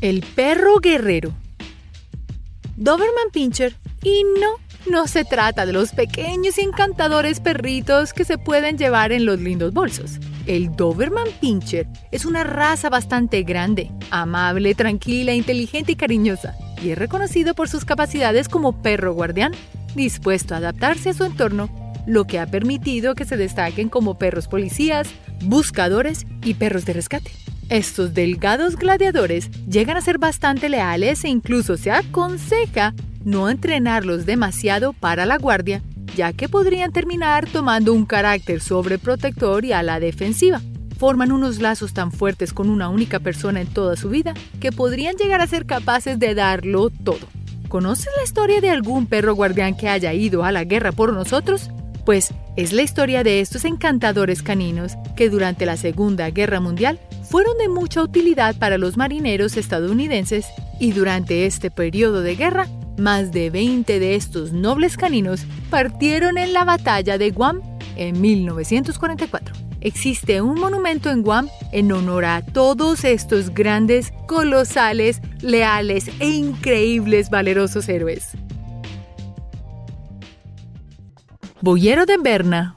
El 0.00 0.24
perro 0.34 0.80
guerrero. 0.80 1.32
Doberman 2.76 3.30
Pinscher 3.30 3.76
y 4.02 4.24
no 4.40 4.63
no 4.90 5.06
se 5.06 5.24
trata 5.24 5.66
de 5.66 5.72
los 5.72 5.92
pequeños 5.92 6.58
y 6.58 6.62
encantadores 6.62 7.40
perritos 7.40 8.12
que 8.12 8.24
se 8.24 8.38
pueden 8.38 8.76
llevar 8.76 9.12
en 9.12 9.24
los 9.24 9.40
lindos 9.40 9.72
bolsos. 9.72 10.18
El 10.46 10.74
Doberman 10.76 11.28
Pinscher 11.40 11.86
es 12.10 12.24
una 12.24 12.44
raza 12.44 12.90
bastante 12.90 13.42
grande, 13.42 13.90
amable, 14.10 14.74
tranquila, 14.74 15.32
inteligente 15.32 15.92
y 15.92 15.96
cariñosa, 15.96 16.54
y 16.82 16.90
es 16.90 16.98
reconocido 16.98 17.54
por 17.54 17.68
sus 17.68 17.84
capacidades 17.84 18.48
como 18.48 18.82
perro 18.82 19.14
guardián, 19.14 19.52
dispuesto 19.94 20.54
a 20.54 20.58
adaptarse 20.58 21.10
a 21.10 21.14
su 21.14 21.24
entorno, 21.24 21.70
lo 22.06 22.26
que 22.26 22.38
ha 22.38 22.46
permitido 22.46 23.14
que 23.14 23.24
se 23.24 23.38
destaquen 23.38 23.88
como 23.88 24.18
perros 24.18 24.48
policías, 24.48 25.08
buscadores 25.44 26.26
y 26.42 26.54
perros 26.54 26.84
de 26.84 26.92
rescate. 26.92 27.30
Estos 27.70 28.12
delgados 28.12 28.76
gladiadores 28.76 29.50
llegan 29.66 29.96
a 29.96 30.02
ser 30.02 30.18
bastante 30.18 30.68
leales 30.68 31.24
e 31.24 31.28
incluso 31.28 31.78
se 31.78 31.90
aconseja 31.90 32.92
no 33.24 33.48
entrenarlos 33.48 34.26
demasiado 34.26 34.92
para 34.92 35.26
la 35.26 35.38
guardia, 35.38 35.82
ya 36.14 36.32
que 36.32 36.48
podrían 36.48 36.92
terminar 36.92 37.48
tomando 37.48 37.92
un 37.92 38.06
carácter 38.06 38.60
sobreprotector 38.60 39.64
y 39.64 39.72
a 39.72 39.82
la 39.82 40.00
defensiva. 40.00 40.60
Forman 40.98 41.32
unos 41.32 41.58
lazos 41.58 41.92
tan 41.92 42.12
fuertes 42.12 42.52
con 42.52 42.70
una 42.70 42.88
única 42.88 43.18
persona 43.18 43.60
en 43.60 43.66
toda 43.66 43.96
su 43.96 44.10
vida 44.10 44.34
que 44.60 44.70
podrían 44.70 45.16
llegar 45.16 45.40
a 45.40 45.46
ser 45.46 45.66
capaces 45.66 46.18
de 46.18 46.34
darlo 46.34 46.90
todo. 46.90 47.26
¿Conoces 47.68 48.08
la 48.16 48.22
historia 48.22 48.60
de 48.60 48.70
algún 48.70 49.06
perro 49.06 49.34
guardián 49.34 49.76
que 49.76 49.88
haya 49.88 50.12
ido 50.12 50.44
a 50.44 50.52
la 50.52 50.62
guerra 50.64 50.92
por 50.92 51.12
nosotros? 51.12 51.70
Pues 52.06 52.32
es 52.56 52.72
la 52.72 52.82
historia 52.82 53.24
de 53.24 53.40
estos 53.40 53.64
encantadores 53.64 54.42
caninos 54.42 54.92
que 55.16 55.30
durante 55.30 55.66
la 55.66 55.76
Segunda 55.76 56.30
Guerra 56.30 56.60
Mundial 56.60 57.00
fueron 57.28 57.56
de 57.58 57.68
mucha 57.68 58.02
utilidad 58.02 58.56
para 58.56 58.78
los 58.78 58.96
marineros 58.96 59.56
estadounidenses 59.56 60.46
y 60.78 60.92
durante 60.92 61.46
este 61.46 61.70
periodo 61.70 62.20
de 62.20 62.36
guerra, 62.36 62.68
más 62.98 63.32
de 63.32 63.50
20 63.50 63.98
de 63.98 64.14
estos 64.14 64.52
nobles 64.52 64.96
caninos 64.96 65.46
partieron 65.70 66.38
en 66.38 66.52
la 66.52 66.64
batalla 66.64 67.18
de 67.18 67.30
Guam 67.30 67.60
en 67.96 68.20
1944. 68.20 69.54
Existe 69.80 70.40
un 70.40 70.58
monumento 70.58 71.10
en 71.10 71.22
Guam 71.22 71.48
en 71.72 71.92
honor 71.92 72.24
a 72.24 72.42
todos 72.44 73.04
estos 73.04 73.52
grandes, 73.52 74.12
colosales, 74.26 75.20
leales 75.42 76.08
e 76.20 76.30
increíbles 76.30 77.28
valerosos 77.28 77.88
héroes. 77.88 78.30
Boyero 81.60 82.06
de 82.06 82.16
Berna 82.18 82.76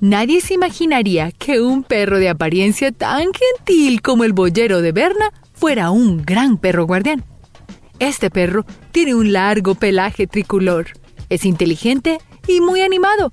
Nadie 0.00 0.40
se 0.40 0.54
imaginaría 0.54 1.30
que 1.30 1.60
un 1.60 1.82
perro 1.82 2.18
de 2.18 2.30
apariencia 2.30 2.90
tan 2.90 3.26
gentil 3.34 4.00
como 4.00 4.24
el 4.24 4.32
boyero 4.32 4.80
de 4.80 4.92
Berna 4.92 5.30
fuera 5.52 5.90
un 5.90 6.24
gran 6.24 6.56
perro 6.56 6.86
guardián. 6.86 7.22
Este 8.00 8.30
perro 8.30 8.64
tiene 8.92 9.14
un 9.14 9.32
largo 9.32 9.74
pelaje 9.74 10.26
tricolor, 10.26 10.86
es 11.28 11.44
inteligente 11.44 12.18
y 12.48 12.62
muy 12.62 12.80
animado, 12.80 13.32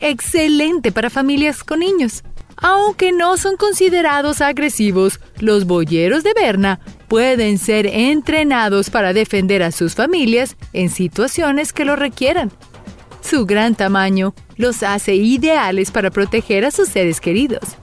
excelente 0.00 0.90
para 0.92 1.08
familias 1.08 1.62
con 1.62 1.78
niños. 1.78 2.24
Aunque 2.56 3.12
no 3.12 3.36
son 3.36 3.56
considerados 3.56 4.40
agresivos, 4.40 5.20
los 5.38 5.66
boyeros 5.66 6.24
de 6.24 6.34
Berna 6.34 6.80
pueden 7.06 7.58
ser 7.58 7.86
entrenados 7.86 8.90
para 8.90 9.12
defender 9.12 9.62
a 9.62 9.70
sus 9.70 9.94
familias 9.94 10.56
en 10.72 10.90
situaciones 10.90 11.72
que 11.72 11.84
lo 11.84 11.94
requieran. 11.94 12.50
Su 13.20 13.46
gran 13.46 13.76
tamaño 13.76 14.34
los 14.56 14.82
hace 14.82 15.14
ideales 15.14 15.92
para 15.92 16.10
proteger 16.10 16.64
a 16.64 16.72
sus 16.72 16.88
seres 16.88 17.20
queridos. 17.20 17.76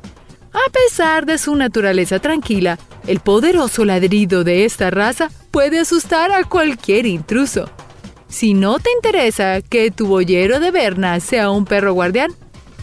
A 0.56 0.72
pesar 0.72 1.26
de 1.26 1.38
su 1.38 1.54
naturaleza 1.54 2.20
tranquila, 2.20 2.80
el 3.08 3.20
poderoso 3.20 3.84
ladrido 3.84 4.46
de 4.46 4.64
esta 4.64 4.90
raza 4.90 5.30
puede 5.52 5.80
asustar 5.80 6.32
a 6.32 6.46
cualquier 6.46 7.06
intruso. 7.06 7.70
Si 8.30 8.54
no 8.54 8.80
te 8.80 8.90
interesa 8.96 9.62
que 9.62 9.92
tu 9.92 10.08
boyero 10.08 10.62
de 10.62 10.72
Berna 10.72 11.20
sea 11.20 11.52
un 11.52 11.66
perro 11.66 11.92
guardián, 11.94 12.32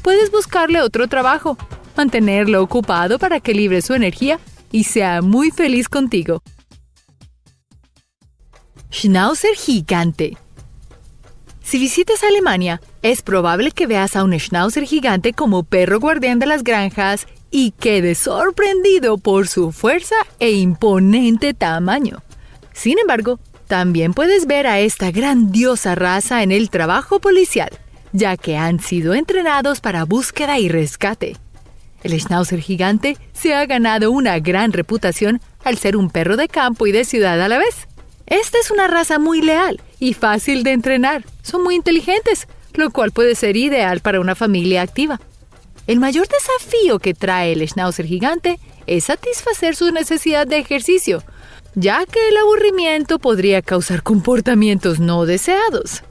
puedes 0.02 0.31
buscarle 0.31 0.83
otro 0.83 1.09
trabajo, 1.09 1.57
mantenerlo 1.97 2.62
ocupado 2.62 3.19
para 3.19 3.41
que 3.41 3.55
libre 3.55 3.81
su 3.81 3.95
energía 3.95 4.38
y 4.71 4.85
sea 4.85 5.23
muy 5.23 5.50
feliz 5.50 5.88
contigo. 5.88 6.43
Schnauzer 8.91 9.55
gigante. 9.57 10.37
Si 11.62 11.79
visitas 11.79 12.23
Alemania, 12.23 12.83
es 13.00 13.23
probable 13.23 13.71
que 13.71 13.87
veas 13.87 14.14
a 14.14 14.25
un 14.25 14.38
Schnauzer 14.38 14.85
gigante 14.85 15.33
como 15.33 15.62
perro 15.62 16.00
guardián 16.00 16.38
de 16.38 16.45
las 16.45 16.64
granjas 16.64 17.26
y 17.52 17.73
quedes 17.73 18.18
sorprendido 18.18 19.18
por 19.18 19.47
su 19.47 19.71
fuerza 19.71 20.16
e 20.40 20.52
imponente 20.52 21.54
tamaño. 21.54 22.23
Sin 22.73 22.99
embargo, 22.99 23.38
también 23.68 24.14
puedes 24.14 24.47
ver 24.47 24.66
a 24.66 24.80
esta 24.80 25.11
grandiosa 25.11 25.94
raza 25.94 26.42
en 26.42 26.50
el 26.50 26.71
trabajo 26.71 27.21
policial, 27.21 27.71
ya 28.12 28.37
que 28.37 28.56
han 28.56 28.80
sido 28.80 29.14
entrenados 29.14 29.80
para 29.80 30.04
búsqueda 30.04 30.59
y 30.59 30.68
rescate. 30.68 31.37
El 32.02 32.18
Schnauzer 32.18 32.61
gigante 32.61 33.16
se 33.32 33.54
ha 33.54 33.64
ganado 33.66 34.11
una 34.11 34.38
gran 34.40 34.73
reputación 34.73 35.40
al 35.62 35.78
ser 35.78 35.97
un 35.97 36.11
perro 36.11 36.37
de 36.37 36.49
campo 36.49 36.87
y 36.87 36.92
de 36.92 37.04
ciudad 37.04 37.40
a 37.40 37.49
la 37.49 37.59
vez. 37.59 37.87
Esta 38.26 38.59
es 38.59 38.71
una 38.71 38.88
raza 38.88 39.18
muy 39.18 39.42
leal 39.42 39.80
y 40.00 40.14
fácil 40.14 40.64
de 40.64 40.73
entrenar. 40.73 41.25
Son 41.42 41.62
muy 41.62 41.75
inteligentes, 41.75 42.49
lo 42.75 42.90
cual 42.90 43.12
puede 43.12 43.35
ser 43.35 43.56
ideal 43.59 44.00
para 44.00 44.21
una 44.21 44.35
familia 44.35 44.82
activa. 44.82 45.21
El 45.86 45.98
mayor 45.98 46.28
desafío 46.28 46.98
que 46.98 47.14
trae 47.14 47.52
el 47.52 47.66
Schnauzer 47.68 48.06
gigante 48.06 48.60
es 48.86 49.04
satisfacer 49.04 49.74
su 49.74 49.90
necesidad 49.90 50.46
de 50.46 50.58
ejercicio, 50.58 51.22
ya 51.74 52.04
que 52.06 52.28
el 52.28 52.36
aburrimiento 52.36 53.18
podría 53.18 53.62
causar 53.62 54.02
comportamientos 54.02 55.00
no 55.00 55.26
deseados. 55.26 56.02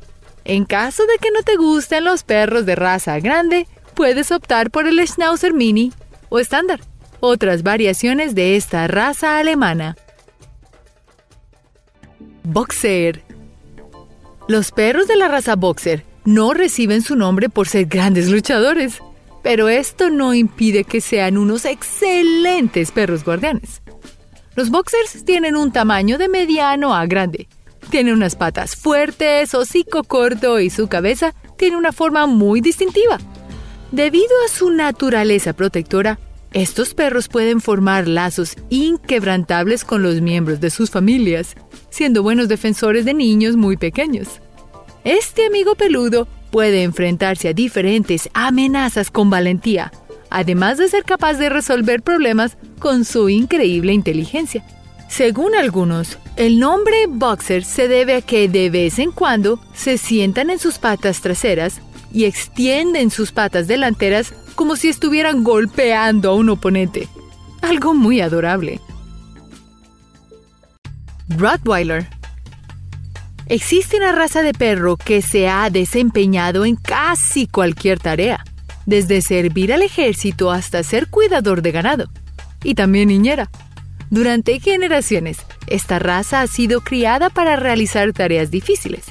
En 0.44 0.66
caso 0.66 1.04
de 1.04 1.18
que 1.20 1.32
no 1.32 1.44
te 1.44 1.56
gusten 1.56 2.04
los 2.04 2.24
perros 2.24 2.66
de 2.66 2.76
raza 2.76 3.20
grande, 3.20 3.68
puedes 3.94 4.32
optar 4.32 4.72
por 4.72 4.88
el 4.88 5.06
Schnauzer 5.08 5.54
Mini 5.54 5.94
o 6.30 6.40
estándar, 6.40 6.82
otras 7.20 7.64
variaciones 7.64 8.36
de 8.36 8.56
esta 8.56 8.88
raza 8.88 9.38
alemana. 9.38 9.96
Boxer. 12.44 13.24
Los 14.48 14.72
perros 14.72 15.08
de 15.08 15.16
la 15.16 15.28
raza 15.28 15.56
Boxer 15.56 16.04
no 16.26 16.54
reciben 16.54 17.02
su 17.04 17.16
nombre 17.16 17.48
por 17.48 17.68
ser 17.68 17.86
grandes 17.86 18.30
luchadores, 18.30 19.00
pero 19.42 19.70
esto 19.70 20.10
no 20.10 20.34
impide 20.34 20.84
que 20.84 21.02
sean 21.02 21.38
unos 21.38 21.66
excelentes 21.66 22.92
perros 22.92 23.24
guardianes. 23.24 23.82
Los 24.56 24.70
boxers 24.70 25.24
tienen 25.26 25.56
un 25.56 25.72
tamaño 25.72 26.18
de 26.18 26.28
mediano 26.28 26.94
a 26.94 27.06
grande. 27.06 27.48
Tienen 27.90 28.14
unas 28.14 28.36
patas 28.36 28.76
fuertes, 28.76 29.54
hocico 29.54 30.04
corto 30.04 30.60
y 30.60 30.70
su 30.70 30.88
cabeza 30.88 31.34
tiene 31.58 31.78
una 31.78 31.92
forma 31.92 32.28
muy 32.28 32.62
distintiva. 32.62 33.18
Debido 33.92 34.32
a 34.46 34.50
su 34.50 34.72
naturaleza 34.72 35.54
protectora, 35.54 36.20
estos 36.54 36.94
perros 36.94 37.30
pueden 37.30 37.62
formar 37.62 38.08
lazos 38.08 38.56
inquebrantables 38.70 39.86
con 39.86 40.04
los 40.04 40.22
miembros 40.22 40.60
de 40.60 40.70
sus 40.70 40.90
familias, 40.90 41.56
siendo 41.90 42.24
buenos 42.24 42.50
defensores 42.50 43.06
de 43.06 43.14
niños 43.14 43.56
muy 43.56 43.78
pequeños. 43.78 44.42
Este 45.04 45.46
amigo 45.46 45.76
peludo 45.76 46.28
puede 46.52 46.84
enfrentarse 46.84 47.50
a 47.50 47.54
diferentes 47.54 48.30
amenazas 48.34 49.10
con 49.10 49.30
valentía, 49.30 49.92
además 50.30 50.78
de 50.78 50.90
ser 50.90 51.04
capaz 51.04 51.36
de 51.36 51.50
resolver 51.50 52.02
problemas 52.02 52.58
con 52.80 53.06
su 53.06 53.30
increíble 53.30 53.94
inteligencia. 53.94 54.64
Según 55.10 55.56
algunos, 55.56 56.18
el 56.38 56.60
nombre 56.60 57.06
boxer 57.08 57.64
se 57.66 57.88
debe 57.88 58.16
a 58.16 58.22
que 58.22 58.48
de 58.48 58.70
vez 58.70 58.98
en 59.00 59.12
cuando 59.12 59.60
se 59.74 59.98
sientan 59.98 60.50
en 60.50 60.60
sus 60.60 60.78
patas 60.78 61.22
traseras 61.22 61.82
y 62.14 62.26
extienden 62.26 63.12
sus 63.12 63.32
patas 63.32 63.68
delanteras 63.68 64.34
como 64.56 64.76
si 64.76 64.90
estuvieran 64.90 65.44
golpeando 65.44 66.32
a 66.32 66.36
un 66.36 66.50
oponente. 66.50 67.08
Algo 67.62 67.94
muy 67.94 68.22
adorable. 68.22 68.80
Rottweiler. 71.30 72.08
Existe 73.52 73.98
una 73.98 74.14
raza 74.14 74.44
de 74.44 74.54
perro 74.54 74.96
que 74.96 75.22
se 75.22 75.50
ha 75.50 75.70
desempeñado 75.70 76.64
en 76.64 76.78
casi 76.78 77.48
cualquier 77.48 78.00
tarea, 78.00 78.46
desde 78.86 79.22
servir 79.22 79.74
al 79.74 79.82
ejército 79.82 80.52
hasta 80.52 80.82
ser 80.84 81.10
cuidador 81.10 81.62
de 81.62 81.74
ganado, 81.74 82.10
y 82.64 82.76
también 82.76 83.10
niñera. 83.10 83.50
Durante 84.10 84.58
generaciones, 84.62 85.40
esta 85.68 86.00
raza 86.00 86.40
ha 86.40 86.48
sido 86.48 86.80
criada 86.80 87.30
para 87.30 87.58
realizar 87.58 88.14
tareas 88.14 88.52
difíciles. 88.52 89.08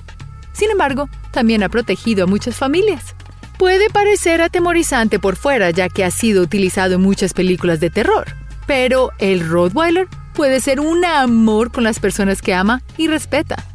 Sin 0.54 0.70
embargo, 0.70 1.10
también 1.32 1.62
ha 1.62 1.68
protegido 1.68 2.24
a 2.24 2.26
muchas 2.26 2.56
familias. 2.56 3.14
Puede 3.58 3.90
parecer 3.90 4.40
atemorizante 4.40 5.18
por 5.18 5.36
fuera 5.36 5.68
ya 5.68 5.90
que 5.90 6.02
ha 6.02 6.10
sido 6.10 6.42
utilizado 6.42 6.94
en 6.94 7.02
muchas 7.02 7.34
películas 7.34 7.78
de 7.78 7.90
terror, 7.90 8.24
pero 8.66 9.10
el 9.18 9.46
Rottweiler 9.46 10.08
puede 10.32 10.60
ser 10.60 10.80
un 10.80 11.04
amor 11.04 11.70
con 11.70 11.84
las 11.84 12.00
personas 12.00 12.40
que 12.40 12.54
ama 12.54 12.80
y 12.96 13.06
respeta. 13.06 13.66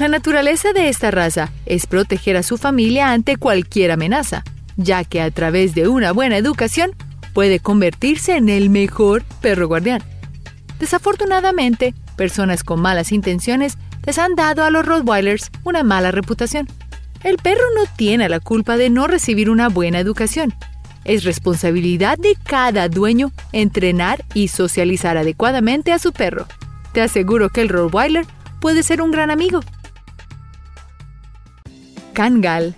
La 0.00 0.08
naturaleza 0.08 0.72
de 0.72 0.88
esta 0.88 1.10
raza 1.10 1.52
es 1.66 1.86
proteger 1.86 2.38
a 2.38 2.42
su 2.42 2.56
familia 2.56 3.12
ante 3.12 3.36
cualquier 3.36 3.90
amenaza, 3.90 4.44
ya 4.78 5.04
que 5.04 5.20
a 5.20 5.30
través 5.30 5.74
de 5.74 5.88
una 5.88 6.12
buena 6.12 6.38
educación 6.38 6.92
puede 7.34 7.60
convertirse 7.60 8.34
en 8.34 8.48
el 8.48 8.70
mejor 8.70 9.24
perro 9.42 9.68
guardián. 9.68 10.02
Desafortunadamente, 10.78 11.92
personas 12.16 12.64
con 12.64 12.80
malas 12.80 13.12
intenciones 13.12 13.76
les 14.06 14.16
han 14.16 14.36
dado 14.36 14.64
a 14.64 14.70
los 14.70 14.86
Rottweilers 14.86 15.50
una 15.64 15.82
mala 15.82 16.12
reputación. 16.12 16.66
El 17.22 17.36
perro 17.36 17.66
no 17.76 17.82
tiene 17.94 18.26
la 18.30 18.40
culpa 18.40 18.78
de 18.78 18.88
no 18.88 19.06
recibir 19.06 19.50
una 19.50 19.68
buena 19.68 19.98
educación. 19.98 20.54
Es 21.04 21.24
responsabilidad 21.24 22.16
de 22.16 22.38
cada 22.42 22.88
dueño 22.88 23.32
entrenar 23.52 24.24
y 24.32 24.48
socializar 24.48 25.18
adecuadamente 25.18 25.92
a 25.92 25.98
su 25.98 26.14
perro. 26.14 26.46
Te 26.94 27.02
aseguro 27.02 27.50
que 27.50 27.60
el 27.60 27.68
Rottweiler 27.68 28.24
puede 28.62 28.82
ser 28.82 29.02
un 29.02 29.10
gran 29.10 29.30
amigo. 29.30 29.60
Kangal. 32.12 32.74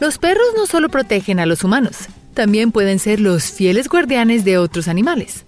Los 0.00 0.18
perros 0.18 0.46
no 0.56 0.66
solo 0.66 0.88
protegen 0.88 1.40
a 1.40 1.46
los 1.46 1.64
humanos, 1.64 2.08
también 2.34 2.72
pueden 2.72 2.98
ser 2.98 3.20
los 3.20 3.44
fieles 3.44 3.88
guardianes 3.88 4.44
de 4.44 4.58
otros 4.58 4.88
animales. 4.88 5.44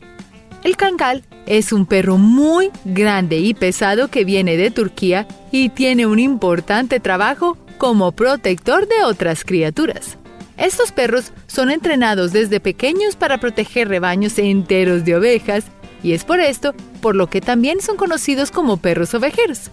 El 0.62 0.76
Kangal 0.76 1.24
es 1.46 1.72
un 1.72 1.86
perro 1.86 2.18
muy 2.18 2.70
grande 2.84 3.38
y 3.38 3.54
pesado 3.54 4.08
que 4.08 4.24
viene 4.24 4.56
de 4.56 4.70
Turquía 4.70 5.26
y 5.50 5.70
tiene 5.70 6.06
un 6.06 6.18
importante 6.18 7.00
trabajo 7.00 7.56
como 7.78 8.12
protector 8.12 8.86
de 8.86 9.02
otras 9.04 9.44
criaturas. 9.44 10.18
Estos 10.56 10.92
perros 10.92 11.32
son 11.46 11.70
entrenados 11.70 12.32
desde 12.32 12.60
pequeños 12.60 13.16
para 13.16 13.38
proteger 13.38 13.88
rebaños 13.88 14.38
enteros 14.38 15.04
de 15.04 15.16
ovejas 15.16 15.64
y 16.02 16.12
es 16.12 16.24
por 16.24 16.40
esto 16.40 16.74
por 17.00 17.16
lo 17.16 17.28
que 17.28 17.40
también 17.40 17.80
son 17.80 17.96
conocidos 17.96 18.50
como 18.50 18.76
perros 18.76 19.14
ovejeros. 19.14 19.70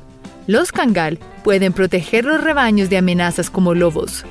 Los 0.50 0.72
Kangal 0.72 1.20
pueden 1.44 1.74
proteger 1.74 2.26
los 2.26 2.44
rebaños 2.44 2.90
de 2.90 2.98
amenazas 2.98 3.52
como 3.52 3.76
lobos. 3.76 4.26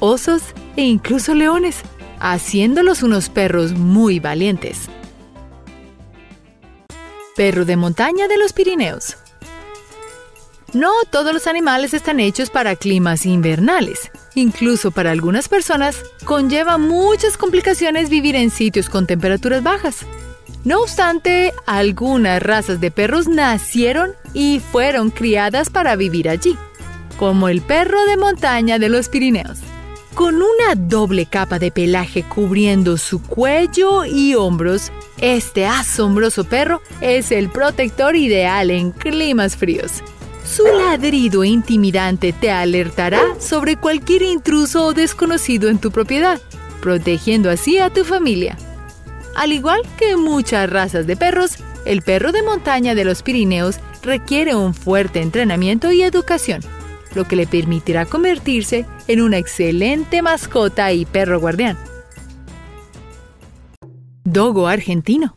osos 0.00 0.42
e 0.74 0.82
incluso 0.82 1.32
leones, 1.32 1.82
haciéndolos 2.18 3.04
unos 3.04 3.28
perros 3.28 3.70
muy 3.74 4.18
valientes. 4.18 4.88
Perro 7.36 7.64
de 7.64 7.76
montaña 7.76 8.26
de 8.26 8.36
los 8.36 8.52
Pirineos. 8.52 9.16
No 10.72 10.90
todos 11.08 11.32
los 11.32 11.46
animales 11.46 11.94
están 11.94 12.18
hechos 12.18 12.50
para 12.50 12.74
climas 12.74 13.24
invernales. 13.24 14.10
Incluso 14.34 14.90
para 14.90 15.12
algunas 15.12 15.48
personas 15.48 16.02
conlleva 16.24 16.78
muchas 16.78 17.36
complicaciones 17.36 18.10
vivir 18.10 18.34
en 18.34 18.50
sitios 18.50 18.90
con 18.90 19.06
temperaturas 19.06 19.62
bajas. 19.62 20.04
No 20.62 20.82
obstante, 20.82 21.54
algunas 21.64 22.42
razas 22.42 22.80
de 22.80 22.90
perros 22.90 23.28
nacieron 23.28 24.10
y 24.34 24.60
fueron 24.60 25.10
criadas 25.10 25.70
para 25.70 25.96
vivir 25.96 26.28
allí, 26.28 26.56
como 27.18 27.48
el 27.48 27.62
perro 27.62 28.04
de 28.04 28.18
montaña 28.18 28.78
de 28.78 28.90
los 28.90 29.08
Pirineos. 29.08 29.60
Con 30.14 30.34
una 30.34 30.74
doble 30.76 31.24
capa 31.24 31.58
de 31.58 31.70
pelaje 31.70 32.24
cubriendo 32.24 32.98
su 32.98 33.22
cuello 33.22 34.04
y 34.04 34.34
hombros, 34.34 34.92
este 35.18 35.66
asombroso 35.66 36.44
perro 36.44 36.82
es 37.00 37.32
el 37.32 37.48
protector 37.48 38.14
ideal 38.14 38.70
en 38.70 38.90
climas 38.90 39.56
fríos. 39.56 40.02
Su 40.44 40.66
ladrido 40.66 41.42
intimidante 41.42 42.34
te 42.34 42.50
alertará 42.50 43.22
sobre 43.38 43.76
cualquier 43.76 44.22
intruso 44.22 44.86
o 44.86 44.92
desconocido 44.92 45.70
en 45.70 45.78
tu 45.78 45.90
propiedad, 45.90 46.38
protegiendo 46.82 47.48
así 47.48 47.78
a 47.78 47.88
tu 47.88 48.04
familia. 48.04 48.58
Al 49.34 49.52
igual 49.52 49.82
que 49.96 50.16
muchas 50.16 50.68
razas 50.68 51.06
de 51.06 51.16
perros, 51.16 51.56
el 51.84 52.02
perro 52.02 52.32
de 52.32 52.42
montaña 52.42 52.94
de 52.94 53.04
los 53.04 53.22
Pirineos 53.22 53.80
requiere 54.02 54.54
un 54.54 54.74
fuerte 54.74 55.20
entrenamiento 55.20 55.92
y 55.92 56.02
educación, 56.02 56.60
lo 57.14 57.24
que 57.26 57.36
le 57.36 57.46
permitirá 57.46 58.06
convertirse 58.06 58.86
en 59.06 59.20
una 59.20 59.38
excelente 59.38 60.22
mascota 60.22 60.92
y 60.92 61.04
perro 61.04 61.40
guardián. 61.40 61.78
Dogo 64.24 64.68
argentino. 64.68 65.36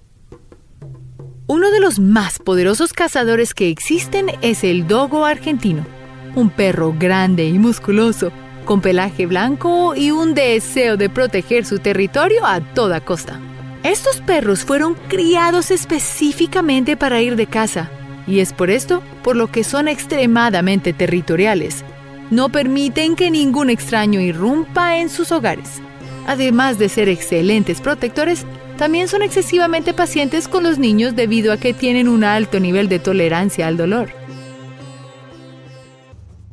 Uno 1.48 1.72
de 1.72 1.80
los 1.80 2.00
más 2.00 2.40
poderosos 2.40 2.94
cazadores 2.94 3.54
que 3.54 3.70
existen 3.70 4.28
es 4.42 4.64
el 4.64 4.88
dogo 4.88 5.26
argentino, 5.26 5.86
un 6.36 6.50
perro 6.50 6.96
grande 6.98 7.46
y 7.46 7.60
musculoso, 7.60 8.32
con 8.66 8.82
pelaje 8.82 9.26
blanco 9.26 9.94
y 9.96 10.12
un 10.12 10.34
deseo 10.34 10.96
de 10.96 11.10
proteger 11.10 11.66
su 11.66 11.80
territorio 11.80 12.46
a 12.46 12.62
toda 12.62 13.04
costa. 13.04 13.40
Estos 13.84 14.22
perros 14.22 14.64
fueron 14.64 14.96
criados 15.10 15.70
específicamente 15.70 16.96
para 16.96 17.22
ir 17.22 17.36
de 17.36 17.48
caza, 17.48 17.90
y 18.26 18.40
es 18.40 18.54
por 18.54 18.70
esto 18.70 19.04
por 19.24 19.36
lo 19.36 19.52
que 19.52 19.66
son 19.66 19.90
extremadamente 19.90 20.94
territoriales. 20.94 21.84
No 22.32 22.48
permiten 22.48 23.18
que 23.18 23.30
ningún 23.30 23.70
extraño 23.70 24.22
irrumpa 24.22 24.98
en 24.98 25.10
sus 25.10 25.34
hogares. 25.34 25.82
Además 26.28 26.80
de 26.80 26.88
ser 26.88 27.10
excelentes 27.10 27.82
protectores, 27.82 28.46
también 28.78 29.10
son 29.10 29.22
excesivamente 29.22 29.94
pacientes 29.94 30.48
con 30.48 30.64
los 30.64 30.80
niños 30.80 31.16
debido 31.16 31.52
a 31.52 31.58
que 31.58 31.74
tienen 31.74 32.08
un 32.08 32.24
alto 32.24 32.62
nivel 32.62 32.88
de 32.88 33.00
tolerancia 33.00 33.68
al 33.68 33.76
dolor. 33.76 34.10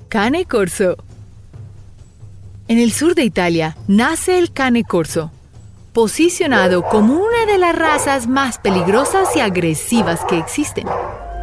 Cane 0.08 0.44
Corso 0.46 0.96
En 2.66 2.78
el 2.78 2.90
sur 2.90 3.14
de 3.14 3.22
Italia 3.22 3.76
nace 3.86 4.38
el 4.38 4.52
Cane 4.52 4.82
Corso, 4.82 5.30
posicionado 5.92 6.82
como 6.82 7.14
una 7.14 7.46
de 7.46 7.58
las 7.58 7.76
razas 7.76 8.26
más 8.26 8.58
peligrosas 8.58 9.34
y 9.36 9.40
agresivas 9.40 10.24
que 10.28 10.38
existen. 10.38 10.86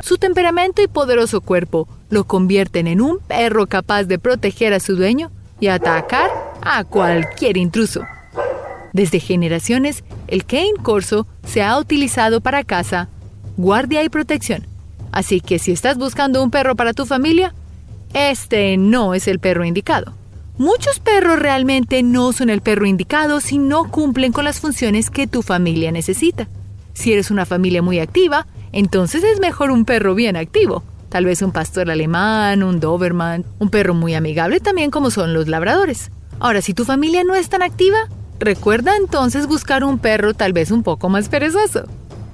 Su 0.01 0.17
temperamento 0.17 0.81
y 0.81 0.87
poderoso 0.87 1.41
cuerpo 1.41 1.87
lo 2.09 2.25
convierten 2.25 2.87
en 2.87 3.01
un 3.01 3.19
perro 3.19 3.67
capaz 3.67 4.03
de 4.03 4.19
proteger 4.19 4.73
a 4.73 4.79
su 4.79 4.95
dueño 4.95 5.31
y 5.59 5.67
atacar 5.67 6.29
a 6.61 6.83
cualquier 6.83 7.57
intruso. 7.57 8.01
Desde 8.93 9.19
generaciones, 9.19 10.03
el 10.27 10.45
Cane 10.45 10.73
Corso 10.81 11.27
se 11.45 11.61
ha 11.61 11.77
utilizado 11.77 12.41
para 12.41 12.63
caza, 12.63 13.09
guardia 13.57 14.03
y 14.03 14.09
protección. 14.09 14.65
Así 15.11 15.41
que 15.41 15.59
si 15.59 15.71
estás 15.71 15.97
buscando 15.97 16.43
un 16.43 16.51
perro 16.51 16.75
para 16.75 16.93
tu 16.93 17.05
familia, 17.05 17.53
este 18.13 18.77
no 18.77 19.13
es 19.13 19.27
el 19.27 19.39
perro 19.39 19.65
indicado. 19.65 20.16
Muchos 20.57 20.99
perros 20.99 21.37
realmente 21.37 22.01
no 22.01 22.33
son 22.33 22.49
el 22.49 22.61
perro 22.61 22.87
indicado 22.87 23.41
si 23.41 23.59
no 23.59 23.91
cumplen 23.91 24.31
con 24.31 24.43
las 24.43 24.59
funciones 24.59 25.11
que 25.11 25.27
tu 25.27 25.43
familia 25.43 25.91
necesita. 25.91 26.47
Si 26.93 27.13
eres 27.13 27.29
una 27.29 27.45
familia 27.45 27.83
muy 27.83 27.99
activa, 27.99 28.47
entonces 28.71 29.23
es 29.23 29.39
mejor 29.39 29.69
un 29.69 29.85
perro 29.85 30.15
bien 30.15 30.35
activo. 30.35 30.83
Tal 31.09 31.25
vez 31.25 31.43
un 31.43 31.51
pastor 31.51 31.91
alemán, 31.91 32.63
un 32.63 32.79
Doberman, 32.79 33.45
un 33.59 33.69
perro 33.69 33.93
muy 33.93 34.15
amigable 34.15 34.59
también 34.59 34.89
como 34.89 35.11
son 35.11 35.35
los 35.35 35.47
labradores. 35.47 36.09
Ahora, 36.39 36.63
si 36.63 36.73
tu 36.73 36.85
familia 36.85 37.23
no 37.23 37.35
es 37.35 37.49
tan 37.49 37.61
activa, 37.61 38.09
recuerda 38.39 38.95
entonces 38.97 39.45
buscar 39.45 39.83
un 39.83 39.99
perro 39.99 40.33
tal 40.33 40.53
vez 40.53 40.71
un 40.71 40.81
poco 40.81 41.07
más 41.07 41.29
perezoso. 41.29 41.83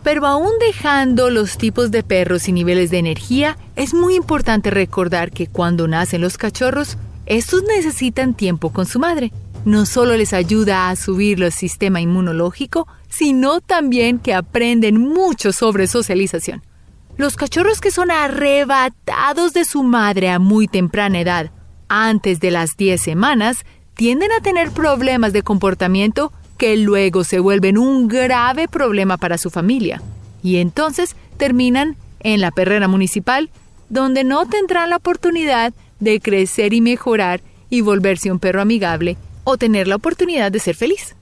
Pero 0.01 0.25
aún 0.25 0.51
dejando 0.61 1.29
los 1.29 1.57
tipos 1.57 1.91
de 1.91 2.03
perros 2.03 2.47
y 2.47 2.53
niveles 2.53 2.89
de 2.89 2.99
energía, 2.99 3.57
es 3.75 3.93
muy 3.93 4.15
importante 4.15 4.69
recordar 4.69 5.31
que 5.31 5.47
cuando 5.47 5.89
nacen 5.89 6.21
los 6.21 6.37
cachorros, 6.37 6.97
estos 7.25 7.63
necesitan 7.63 8.33
tiempo 8.33 8.71
con 8.71 8.85
su 8.85 8.99
madre. 8.99 9.31
No 9.65 9.85
solo 9.85 10.17
les 10.17 10.33
ayuda 10.33 10.89
a 10.89 10.95
subir 10.95 11.41
el 11.41 11.51
sistema 11.51 12.01
inmunológico, 12.01 12.87
sino 13.09 13.61
también 13.61 14.19
que 14.19 14.33
aprenden 14.33 14.97
mucho 14.97 15.53
sobre 15.53 15.87
socialización. 15.87 16.61
Los 17.15 17.35
cachorros 17.35 17.79
que 17.79 17.91
son 17.91 18.11
arrebatados 18.11 19.53
de 19.53 19.65
su 19.65 19.83
madre 19.83 20.31
a 20.31 20.39
muy 20.39 20.67
temprana 20.67 21.21
edad, 21.21 21.51
antes 21.87 22.39
de 22.39 22.51
las 22.51 22.75
10 22.75 22.99
semanas, 22.99 23.65
tienden 23.93 24.31
a 24.31 24.41
tener 24.41 24.71
problemas 24.71 25.31
de 25.31 25.43
comportamiento 25.43 26.33
que 26.57 26.75
luego 26.75 27.23
se 27.23 27.39
vuelven 27.39 27.77
un 27.77 28.07
grave 28.07 28.67
problema 28.67 29.17
para 29.17 29.37
su 29.37 29.49
familia. 29.49 30.01
Y 30.41 30.57
entonces 30.57 31.15
terminan 31.37 31.95
en 32.19 32.41
la 32.41 32.51
perrera 32.51 32.87
municipal, 32.87 33.49
donde 33.89 34.23
no 34.23 34.47
tendrán 34.47 34.89
la 34.89 34.97
oportunidad 34.97 35.73
de 36.03 36.19
crecer 36.19 36.73
y 36.73 36.81
mejorar 36.81 37.41
y 37.69 37.81
volverse 37.81 38.31
un 38.31 38.39
perro 38.39 38.61
amigable 38.61 39.17
o 39.43 39.57
tener 39.57 39.87
la 39.87 39.95
oportunidad 39.95 40.51
de 40.51 40.59
ser 40.59 40.75
feliz. 40.75 41.15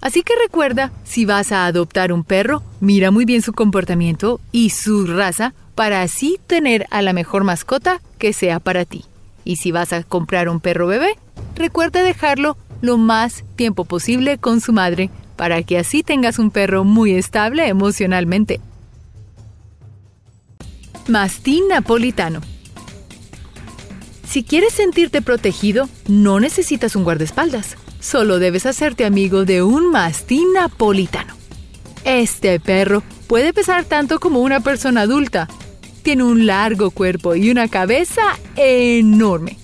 Así 0.00 0.22
que 0.22 0.32
recuerda, 0.42 0.92
si 1.04 1.26
vas 1.26 1.52
a 1.52 1.66
adoptar 1.66 2.12
un 2.12 2.24
perro, 2.24 2.62
mira 2.80 3.10
muy 3.10 3.26
bien 3.26 3.42
su 3.42 3.52
comportamiento 3.52 4.40
y 4.50 4.70
su 4.70 5.06
raza 5.06 5.52
para 5.74 6.02
así 6.02 6.40
tener 6.46 6.86
a 6.90 7.02
la 7.02 7.12
mejor 7.12 7.44
mascota 7.44 8.00
que 8.18 8.32
sea 8.32 8.60
para 8.60 8.84
ti. 8.84 9.04
Y 9.44 9.56
si 9.56 9.72
vas 9.72 9.92
a 9.92 10.02
comprar 10.02 10.48
un 10.48 10.60
perro 10.60 10.86
bebé, 10.86 11.18
recuerda 11.54 12.02
dejarlo 12.02 12.56
lo 12.80 12.96
más 12.96 13.44
tiempo 13.56 13.84
posible 13.84 14.38
con 14.38 14.60
su 14.60 14.72
madre 14.72 15.10
para 15.36 15.62
que 15.62 15.78
así 15.78 16.02
tengas 16.02 16.38
un 16.38 16.50
perro 16.50 16.84
muy 16.84 17.12
estable 17.12 17.68
emocionalmente. 17.68 18.60
Mastín 21.08 21.68
napolitano. 21.68 22.40
Si 24.30 24.44
quieres 24.44 24.74
sentirte 24.74 25.22
protegido, 25.22 25.88
no 26.06 26.38
necesitas 26.38 26.94
un 26.94 27.02
guardaespaldas. 27.02 27.76
Solo 27.98 28.38
debes 28.38 28.64
hacerte 28.64 29.04
amigo 29.04 29.44
de 29.44 29.64
un 29.64 29.90
mastín 29.90 30.52
napolitano. 30.52 31.34
Este 32.04 32.60
perro 32.60 33.02
puede 33.26 33.52
pesar 33.52 33.86
tanto 33.86 34.20
como 34.20 34.38
una 34.38 34.60
persona 34.60 35.00
adulta. 35.00 35.48
Tiene 36.04 36.22
un 36.22 36.46
largo 36.46 36.92
cuerpo 36.92 37.34
y 37.34 37.50
una 37.50 37.66
cabeza 37.66 38.22
enorme. 38.54 39.58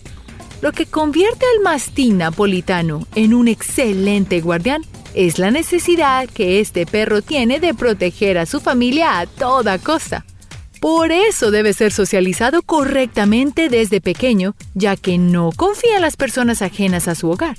Lo 0.63 0.73
que 0.73 0.87
convierte 0.87 1.47
al 1.55 1.63
mastín 1.63 2.19
napolitano 2.19 3.07
en 3.15 3.35
un 3.35 3.47
excelente 3.47 4.41
guardián 4.41 4.83
es 5.15 5.39
la 5.39 5.53
necesidad 5.53 6.29
que 6.29 6.59
este 6.59 6.87
perro 6.87 7.23
tiene 7.23 7.61
de 7.61 7.73
proteger 7.73 8.37
a 8.37 8.47
su 8.47 8.59
familia 8.59 9.21
a 9.21 9.27
toda 9.27 9.79
costa. 9.79 10.27
Por 10.87 11.11
eso 11.11 11.51
debe 11.51 11.73
ser 11.73 11.91
socializado 11.91 12.63
correctamente 12.63 13.69
desde 13.69 14.01
pequeño, 14.01 14.55
ya 14.75 14.95
que 14.95 15.19
no 15.19 15.51
confía 15.51 15.97
en 15.97 16.03
las 16.03 16.17
personas 16.17 16.63
ajenas 16.63 17.09
a 17.09 17.17
su 17.17 17.29
hogar. 17.29 17.59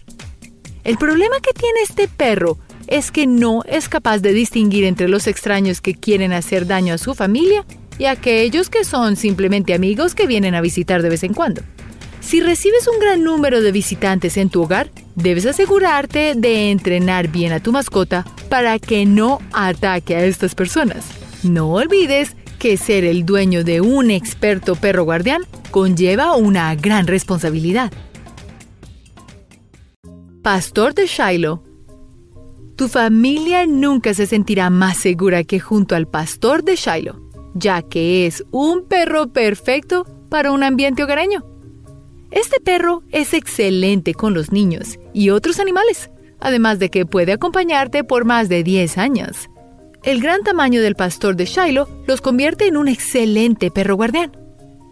El 0.86 0.98
problema 0.98 1.36
que 1.42 1.52
tiene 1.52 1.82
este 1.82 2.08
perro 2.08 2.58
es 2.88 3.12
que 3.12 3.28
no 3.28 3.66
es 3.66 3.90
capaz 3.90 4.20
de 4.20 4.32
distinguir 4.32 4.86
entre 4.86 5.10
los 5.10 5.28
extraños 5.28 5.82
que 5.82 5.94
quieren 5.94 6.32
hacer 6.32 6.68
daño 6.68 6.94
a 6.94 6.98
su 6.98 7.16
familia 7.16 7.66
y 8.00 8.06
aquellos 8.06 8.70
que 8.70 8.86
son 8.86 9.18
simplemente 9.18 9.74
amigos 9.74 10.16
que 10.16 10.26
vienen 10.26 10.56
a 10.56 10.62
visitar 10.62 11.02
de 11.02 11.10
vez 11.10 11.24
en 11.24 11.34
cuando. 11.34 11.64
Si 12.22 12.40
recibes 12.40 12.88
un 12.88 12.98
gran 13.02 13.26
número 13.26 13.62
de 13.62 13.74
visitantes 13.74 14.38
en 14.38 14.50
tu 14.50 14.62
hogar, 14.62 14.90
debes 15.16 15.46
asegurarte 15.46 16.34
de 16.34 16.72
entrenar 16.72 17.28
bien 17.28 17.52
a 17.52 17.60
tu 17.60 17.74
mascota 17.74 18.26
para 18.48 18.80
que 18.80 19.06
no 19.06 19.42
ataque 19.52 20.16
a 20.16 20.24
estas 20.24 20.56
personas. 20.56 21.04
No 21.44 21.74
olvides 21.74 22.37
que 22.58 22.78
ser 22.78 23.06
el 23.06 23.26
dueño 23.26 23.64
de 23.64 23.82
un 23.82 24.12
experto 24.12 24.76
perro 24.76 25.04
guardián 25.04 25.44
conlleva 25.72 26.36
una 26.36 26.76
gran 26.76 27.08
responsabilidad. 27.08 27.92
Pastor 30.42 30.94
de 30.94 31.08
Shiloh 31.08 31.62
Tu 32.76 32.88
familia 32.88 33.66
nunca 33.66 34.14
se 34.14 34.26
sentirá 34.26 34.70
más 34.70 34.98
segura 34.98 35.44
que 35.44 35.60
junto 35.60 35.96
al 35.96 36.08
pastor 36.08 36.64
de 36.64 36.76
Shiloh, 36.76 37.22
ya 37.54 37.82
que 37.82 38.26
es 38.26 38.44
un 38.52 38.86
perro 38.88 39.28
perfecto 39.34 40.06
para 40.30 40.52
un 40.52 40.64
ambiente 40.64 41.04
hogareño. 41.04 41.46
Este 42.32 42.60
perro 42.60 43.04
es 43.12 43.34
excelente 43.34 44.14
con 44.14 44.34
los 44.34 44.52
niños 44.52 45.00
y 45.14 45.30
otros 45.30 45.60
animales, 45.60 46.10
además 46.40 46.78
de 46.80 46.90
que 46.90 47.06
puede 47.06 47.32
acompañarte 47.32 48.04
por 48.04 48.26
más 48.26 48.50
de 48.50 48.64
10 48.64 48.98
años. 48.98 49.50
El 50.08 50.22
gran 50.22 50.42
tamaño 50.42 50.82
del 50.82 50.96
pastor 50.96 51.36
de 51.36 51.44
Shiloh 51.44 51.90
los 52.08 52.22
convierte 52.22 52.66
en 52.66 52.78
un 52.78 52.88
excelente 52.88 53.72
perro 53.72 53.98
guardián. 53.98 54.32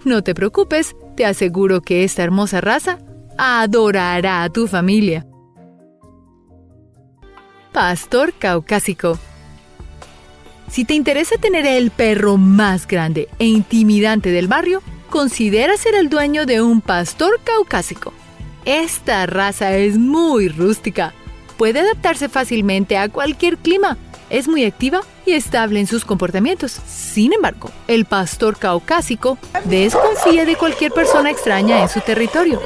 No 0.04 0.24
te 0.24 0.36
preocupes, 0.36 0.94
te 1.16 1.26
aseguro 1.26 1.80
que 1.80 2.04
esta 2.04 2.22
hermosa 2.22 2.60
raza 2.60 3.00
adorará 3.38 4.44
a 4.44 4.50
tu 4.50 4.68
familia. 4.68 5.26
Pastor 7.72 8.34
caucásico. 8.34 9.18
Si 10.70 10.84
te 10.84 10.96
interesa 10.96 11.38
tener 11.38 11.66
el 11.66 11.92
perro 11.92 12.36
más 12.36 12.86
grande 12.86 13.30
e 13.40 13.46
intimidante 13.46 14.32
del 14.32 14.50
barrio, 14.50 14.82
considera 15.10 15.78
ser 15.78 15.96
el 15.96 16.10
dueño 16.10 16.46
de 16.46 16.62
un 16.62 16.82
pastor 16.82 17.40
caucásico. 17.42 18.12
Esta 18.66 19.26
raza 19.28 19.78
es 19.78 19.98
muy 19.98 20.50
rústica. 20.50 21.14
Puede 21.56 21.80
adaptarse 21.80 22.28
fácilmente 22.28 22.98
a 22.98 23.08
cualquier 23.08 23.58
clima. 23.58 23.98
Es 24.30 24.48
muy 24.48 24.66
activa 24.66 25.02
y 25.26 25.34
estable 25.34 25.80
en 25.80 25.88
sus 25.88 26.06
comportamientos. 26.06 26.72
Sin 26.88 27.34
embargo, 27.34 27.72
el 27.88 28.06
pastor 28.06 28.58
caucásico 28.58 29.38
desconfía 29.66 30.46
de 30.46 30.56
cualquier 30.56 30.92
persona 30.92 31.30
extraña 31.30 31.82
en 31.82 31.90
su 31.90 32.02
territorio. 32.02 32.62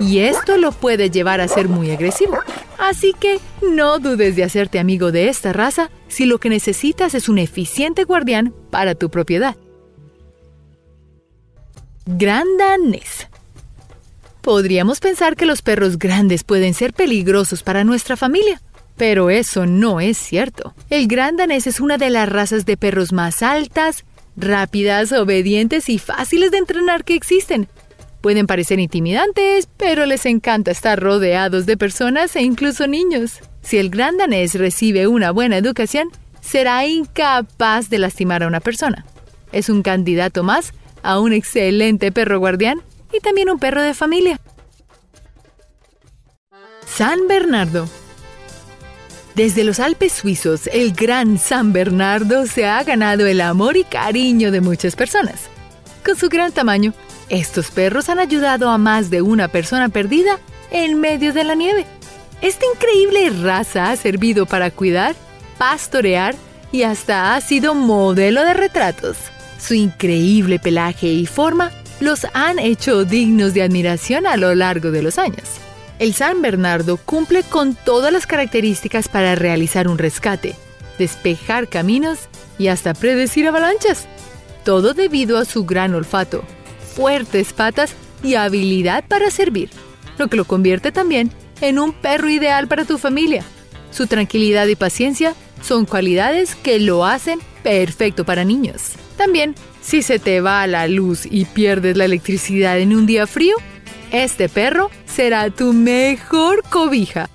Y 0.00 0.20
esto 0.20 0.56
lo 0.56 0.72
puede 0.72 1.10
llevar 1.10 1.40
a 1.40 1.48
ser 1.48 1.68
muy 1.68 1.90
agresivo. 1.90 2.38
Así 2.78 3.14
que 3.18 3.38
no 3.62 3.98
dudes 3.98 4.36
de 4.36 4.44
hacerte 4.44 4.78
amigo 4.78 5.12
de 5.12 5.28
esta 5.28 5.52
raza 5.52 5.90
si 6.08 6.26
lo 6.26 6.38
que 6.38 6.48
necesitas 6.48 7.14
es 7.14 7.28
un 7.28 7.38
eficiente 7.38 8.04
guardián 8.04 8.52
para 8.70 8.94
tu 8.94 9.10
propiedad. 9.10 9.56
Gran 12.06 12.46
danés. 12.58 13.28
Podríamos 14.40 14.98
pensar 14.98 15.36
que 15.36 15.46
los 15.46 15.62
perros 15.62 15.98
grandes 15.98 16.42
pueden 16.42 16.74
ser 16.74 16.92
peligrosos 16.92 17.62
para 17.62 17.84
nuestra 17.84 18.16
familia, 18.16 18.60
pero 19.02 19.30
eso 19.30 19.66
no 19.66 19.98
es 19.98 20.16
cierto. 20.16 20.76
El 20.88 21.08
gran 21.08 21.36
danés 21.36 21.66
es 21.66 21.80
una 21.80 21.98
de 21.98 22.08
las 22.08 22.28
razas 22.28 22.64
de 22.66 22.76
perros 22.76 23.12
más 23.12 23.42
altas, 23.42 24.04
rápidas, 24.36 25.10
obedientes 25.10 25.88
y 25.88 25.98
fáciles 25.98 26.52
de 26.52 26.58
entrenar 26.58 27.02
que 27.02 27.16
existen. 27.16 27.66
Pueden 28.20 28.46
parecer 28.46 28.78
intimidantes, 28.78 29.68
pero 29.76 30.06
les 30.06 30.24
encanta 30.24 30.70
estar 30.70 31.00
rodeados 31.00 31.66
de 31.66 31.76
personas 31.76 32.36
e 32.36 32.42
incluso 32.42 32.86
niños. 32.86 33.40
Si 33.60 33.76
el 33.76 33.90
gran 33.90 34.18
danés 34.18 34.54
recibe 34.54 35.08
una 35.08 35.32
buena 35.32 35.56
educación, 35.56 36.08
será 36.40 36.86
incapaz 36.86 37.90
de 37.90 37.98
lastimar 37.98 38.44
a 38.44 38.46
una 38.46 38.60
persona. 38.60 39.04
Es 39.50 39.68
un 39.68 39.82
candidato 39.82 40.44
más 40.44 40.74
a 41.02 41.18
un 41.18 41.32
excelente 41.32 42.12
perro 42.12 42.38
guardián 42.38 42.80
y 43.12 43.18
también 43.18 43.50
un 43.50 43.58
perro 43.58 43.82
de 43.82 43.94
familia. 43.94 44.38
San 46.86 47.26
Bernardo. 47.26 47.88
Desde 49.34 49.64
los 49.64 49.80
Alpes 49.80 50.12
suizos, 50.12 50.68
el 50.74 50.92
gran 50.92 51.38
San 51.38 51.72
Bernardo 51.72 52.46
se 52.46 52.66
ha 52.66 52.82
ganado 52.84 53.26
el 53.26 53.40
amor 53.40 53.78
y 53.78 53.84
cariño 53.84 54.50
de 54.50 54.60
muchas 54.60 54.94
personas. 54.94 55.48
Con 56.04 56.16
su 56.16 56.28
gran 56.28 56.52
tamaño, 56.52 56.92
estos 57.30 57.70
perros 57.70 58.10
han 58.10 58.18
ayudado 58.18 58.68
a 58.68 58.76
más 58.76 59.08
de 59.08 59.22
una 59.22 59.48
persona 59.48 59.88
perdida 59.88 60.38
en 60.70 61.00
medio 61.00 61.32
de 61.32 61.44
la 61.44 61.54
nieve. 61.54 61.86
Esta 62.42 62.66
increíble 62.74 63.30
raza 63.30 63.90
ha 63.90 63.96
servido 63.96 64.44
para 64.44 64.70
cuidar, 64.70 65.14
pastorear 65.56 66.34
y 66.70 66.82
hasta 66.82 67.34
ha 67.34 67.40
sido 67.40 67.74
modelo 67.74 68.44
de 68.44 68.52
retratos. 68.52 69.16
Su 69.58 69.72
increíble 69.72 70.58
pelaje 70.58 71.06
y 71.06 71.24
forma 71.24 71.70
los 72.00 72.26
han 72.34 72.58
hecho 72.58 73.06
dignos 73.06 73.54
de 73.54 73.62
admiración 73.62 74.26
a 74.26 74.36
lo 74.36 74.54
largo 74.54 74.90
de 74.90 75.02
los 75.02 75.18
años. 75.18 75.61
El 76.02 76.14
San 76.14 76.42
Bernardo 76.42 76.96
cumple 76.96 77.44
con 77.44 77.76
todas 77.76 78.12
las 78.12 78.26
características 78.26 79.06
para 79.06 79.36
realizar 79.36 79.86
un 79.86 79.98
rescate, 79.98 80.56
despejar 80.98 81.68
caminos 81.68 82.18
y 82.58 82.66
hasta 82.66 82.92
predecir 82.92 83.46
avalanchas. 83.46 84.08
Todo 84.64 84.94
debido 84.94 85.38
a 85.38 85.44
su 85.44 85.64
gran 85.64 85.94
olfato, 85.94 86.42
fuertes 86.96 87.52
patas 87.52 87.94
y 88.20 88.34
habilidad 88.34 89.04
para 89.06 89.30
servir, 89.30 89.70
lo 90.18 90.26
que 90.26 90.36
lo 90.36 90.44
convierte 90.44 90.90
también 90.90 91.30
en 91.60 91.78
un 91.78 91.92
perro 91.92 92.28
ideal 92.28 92.66
para 92.66 92.84
tu 92.84 92.98
familia. 92.98 93.44
Su 93.92 94.08
tranquilidad 94.08 94.66
y 94.66 94.74
paciencia 94.74 95.36
son 95.62 95.86
cualidades 95.86 96.56
que 96.56 96.80
lo 96.80 97.06
hacen 97.06 97.38
perfecto 97.62 98.24
para 98.24 98.42
niños. 98.42 98.94
También, 99.16 99.54
si 99.80 100.02
se 100.02 100.18
te 100.18 100.40
va 100.40 100.66
la 100.66 100.88
luz 100.88 101.28
y 101.30 101.44
pierdes 101.44 101.96
la 101.96 102.06
electricidad 102.06 102.80
en 102.80 102.92
un 102.92 103.06
día 103.06 103.28
frío, 103.28 103.54
este 104.12 104.48
perro 104.48 104.90
será 105.06 105.50
tu 105.50 105.72
mejor 105.72 106.62
cobija. 106.68 107.28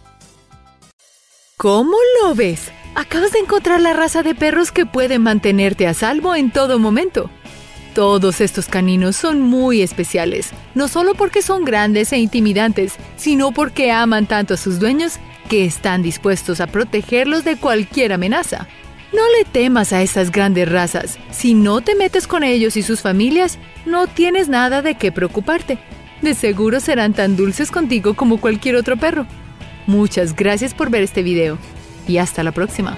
¿Cómo 1.57 1.97
lo 2.21 2.35
ves? 2.35 2.71
Acabas 2.93 3.31
de 3.31 3.39
encontrar 3.39 3.81
la 3.81 3.93
raza 3.93 4.23
de 4.23 4.35
perros 4.35 4.71
que 4.71 4.85
puede 4.85 5.19
mantenerte 5.19 5.87
a 5.87 5.93
salvo 5.93 6.35
en 6.35 6.51
todo 6.51 6.79
momento. 6.79 7.29
Todos 7.95 8.41
estos 8.41 8.67
caninos 8.67 9.15
son 9.15 9.41
muy 9.41 9.81
especiales, 9.81 10.51
no 10.75 10.87
solo 10.87 11.15
porque 11.15 11.41
son 11.41 11.65
grandes 11.65 12.13
e 12.13 12.19
intimidantes, 12.19 12.93
sino 13.17 13.51
porque 13.51 13.91
aman 13.91 14.27
tanto 14.27 14.53
a 14.53 14.57
sus 14.57 14.79
dueños 14.79 15.17
que 15.49 15.65
están 15.65 16.03
dispuestos 16.03 16.61
a 16.61 16.67
protegerlos 16.67 17.43
de 17.43 17.57
cualquier 17.57 18.13
amenaza. 18.13 18.67
No 19.13 19.23
le 19.37 19.45
temas 19.45 19.93
a 19.93 20.03
esas 20.03 20.31
grandes 20.31 20.71
razas. 20.71 21.17
Si 21.31 21.55
no 21.55 21.81
te 21.81 21.95
metes 21.95 22.27
con 22.27 22.43
ellos 22.43 22.77
y 22.77 22.83
sus 22.83 23.01
familias, 23.01 23.57
no 23.87 24.05
tienes 24.05 24.47
nada 24.47 24.83
de 24.83 24.95
qué 24.95 25.11
preocuparte. 25.11 25.79
De 26.21 26.33
seguro 26.33 26.79
serán 26.79 27.13
tan 27.13 27.35
dulces 27.35 27.71
contigo 27.71 28.15
como 28.15 28.41
cualquier 28.41 28.75
otro 28.75 28.97
perro. 28.97 29.25
Muchas 29.85 30.35
gracias 30.35 30.73
por 30.73 30.89
ver 30.89 31.03
este 31.03 31.23
video 31.23 31.57
y 32.07 32.17
hasta 32.17 32.43
la 32.43 32.51
próxima. 32.51 32.97